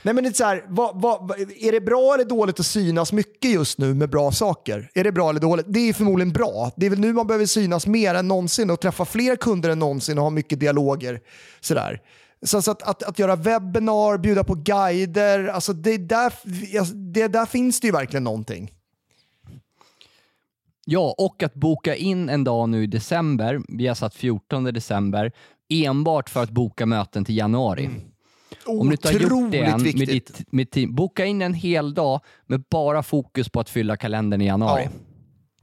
Nej, 0.03 0.13
men 0.13 0.23
det 0.23 0.29
är, 0.29 0.33
så 0.33 0.43
här, 0.43 0.65
vad, 0.67 1.01
vad, 1.01 1.31
är 1.59 1.71
det 1.71 1.81
bra 1.81 2.13
eller 2.13 2.25
dåligt 2.25 2.59
att 2.59 2.65
synas 2.65 3.13
mycket 3.13 3.51
just 3.51 3.77
nu 3.77 3.93
med 3.93 4.09
bra 4.09 4.31
saker? 4.31 4.89
Är 4.93 5.03
det 5.03 5.11
bra 5.11 5.29
eller 5.29 5.39
dåligt? 5.39 5.65
Det 5.69 5.79
är 5.79 5.93
förmodligen 5.93 6.33
bra. 6.33 6.71
Det 6.75 6.85
är 6.85 6.89
väl 6.89 6.99
nu 6.99 7.13
man 7.13 7.27
behöver 7.27 7.45
synas 7.45 7.87
mer 7.87 8.15
än 8.15 8.27
någonsin 8.27 8.69
och 8.69 8.79
träffa 8.79 9.05
fler 9.05 9.35
kunder 9.35 9.69
än 9.69 9.79
någonsin 9.79 10.17
och 10.17 10.23
ha 10.23 10.29
mycket 10.29 10.59
dialoger. 10.59 11.21
Sådär. 11.59 12.01
Så, 12.41 12.61
så 12.61 12.71
att, 12.71 12.81
att, 12.81 13.03
att 13.03 13.19
göra 13.19 13.35
webbinar, 13.35 14.17
bjuda 14.17 14.43
på 14.43 14.55
guider, 14.55 15.47
alltså 15.47 15.73
det, 15.73 15.97
där, 15.97 16.33
alltså 16.79 16.93
det 16.93 17.27
där 17.27 17.45
finns 17.45 17.79
det 17.79 17.87
ju 17.87 17.93
verkligen 17.93 18.23
någonting. 18.23 18.71
Ja, 20.85 21.15
och 21.17 21.43
att 21.43 21.53
boka 21.53 21.95
in 21.95 22.29
en 22.29 22.43
dag 22.43 22.69
nu 22.69 22.83
i 22.83 22.87
december, 22.87 23.61
vi 23.67 23.87
har 23.87 23.95
satt 23.95 24.15
14 24.15 24.63
december, 24.63 25.31
enbart 25.69 26.29
för 26.29 26.43
att 26.43 26.49
boka 26.49 26.85
möten 26.85 27.25
till 27.25 27.37
januari. 27.37 27.89
Om 28.65 28.87
du 28.87 28.93
inte 28.93 29.07
har 29.07 29.13
gjort 29.13 29.51
det 29.51 29.59
än 29.59 29.81
med 29.83 29.93
ditt 30.07 30.51
med 30.51 30.71
team, 30.71 30.95
boka 30.95 31.25
in 31.25 31.41
en 31.41 31.53
hel 31.53 31.93
dag 31.93 32.21
med 32.47 32.63
bara 32.71 33.03
fokus 33.03 33.49
på 33.49 33.59
att 33.59 33.69
fylla 33.69 33.97
kalendern 33.97 34.41
i 34.41 34.45
januari. 34.45 34.83
Ja. 34.83 34.89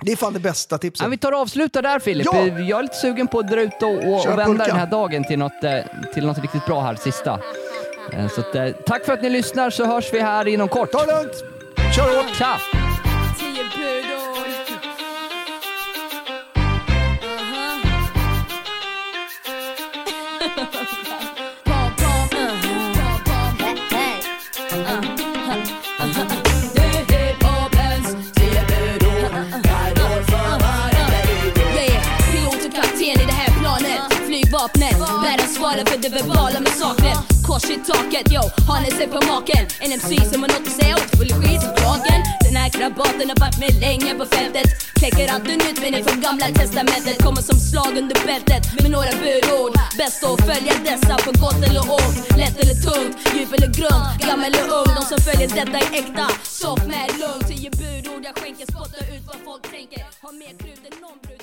Det 0.02 0.12
är 0.12 0.16
fan 0.16 0.32
det 0.32 0.40
bästa 0.40 0.78
tipset. 0.78 1.04
Ja, 1.04 1.08
vi 1.10 1.16
tar 1.16 1.32
och 1.32 1.38
avslutar 1.38 1.82
där 1.82 1.98
Filip. 1.98 2.26
Ja! 2.32 2.46
Jag 2.46 2.78
är 2.78 2.82
lite 2.82 2.94
sugen 2.94 3.26
på 3.28 3.38
att 3.38 3.48
dra 3.50 3.60
ut 3.60 3.82
och, 3.82 3.88
och, 3.94 4.20
och 4.20 4.26
vända 4.26 4.44
pulka. 4.46 4.64
den 4.66 4.76
här 4.76 4.86
dagen 4.86 5.24
till 5.24 5.38
något, 5.38 5.64
eh, 5.64 5.78
till 6.14 6.26
något 6.26 6.38
riktigt 6.38 6.66
bra 6.66 6.80
här 6.80 6.94
sista. 6.94 7.40
Eh, 8.12 8.28
Så 8.28 8.40
att, 8.40 8.54
eh, 8.54 8.68
tack 8.86 9.04
för 9.04 9.12
att 9.12 9.22
ni 9.22 9.30
lyssnar 9.30 9.70
så 9.70 9.84
hörs 9.86 10.12
vi 10.12 10.20
här 10.20 10.48
inom 10.48 10.68
kort. 10.68 10.92
Ta 10.92 11.06
det 11.06 11.12
lugnt! 11.22 11.34
Kör 11.96 12.16
hårt! 12.16 12.36
Tja! 12.36 12.56
Vapnet 34.66 34.88
Flygvapnet, 34.88 35.24
världens 35.26 35.54
svarar 35.56 35.84
för 35.90 35.98
det 36.04 36.10
verbala 36.18 36.58
massakret 36.66 37.18
Kors 37.46 37.66
i 37.74 37.78
taket, 37.90 38.26
yo, 38.34 38.42
har 38.68 38.80
ni 38.84 38.90
sett 38.98 39.10
på 39.16 39.20
maken? 39.32 39.62
En 39.84 39.92
MC 39.98 40.08
som 40.30 40.38
har 40.42 40.48
något 40.54 40.66
att 40.70 40.78
säga 40.80 40.94
åt, 41.00 41.10
full 41.16 41.30
i 41.34 41.36
skit 41.40 41.60
som 41.64 41.72
kragen 41.80 42.20
Den 42.46 42.56
här 42.60 42.70
krabaten 42.76 43.26
har 43.32 43.38
varit 43.44 43.58
med 43.64 43.74
länge 43.86 44.10
på 44.20 44.24
fältet. 44.36 44.68
Kläcker 44.98 45.26
alltid 45.34 45.56
nytt 45.64 45.78
men 45.82 46.04
från 46.06 46.20
gamla 46.26 46.46
testamentet. 46.60 47.16
Kommer 47.26 47.42
som 47.50 47.58
slag 47.68 47.92
under 48.02 48.18
bältet 48.28 48.62
med 48.82 48.90
några 48.96 49.12
budord 49.24 49.72
Bäst 49.98 50.20
att 50.28 50.40
följa 50.48 50.74
dessa 50.88 51.14
på 51.26 51.30
gott 51.42 51.60
eller 51.68 51.84
ont. 52.00 52.16
Lätt 52.40 52.56
eller 52.62 52.76
tungt, 52.88 53.14
djup 53.34 53.50
eller 53.56 53.70
grund, 53.78 54.06
gammal 54.26 54.48
eller 54.50 54.66
ung 54.80 54.90
De 54.98 55.02
som 55.12 55.18
följer 55.28 55.48
detta 55.60 55.76
är 55.84 55.88
äkta, 56.00 56.26
soft 56.62 56.86
med 56.92 57.06
lugn 57.22 57.42
Tio 57.48 57.70
budord 57.80 58.22
jag 58.28 58.34
skänker, 58.38 58.66
spottar 58.72 59.02
ut 59.14 59.24
vad 59.30 59.38
folk 59.48 59.62
tänker. 59.76 60.02
Har 60.24 60.32
mer 60.42 60.54
krut 60.62 60.82
än 60.88 60.96
någon 61.04 61.18
brud. 61.24 61.35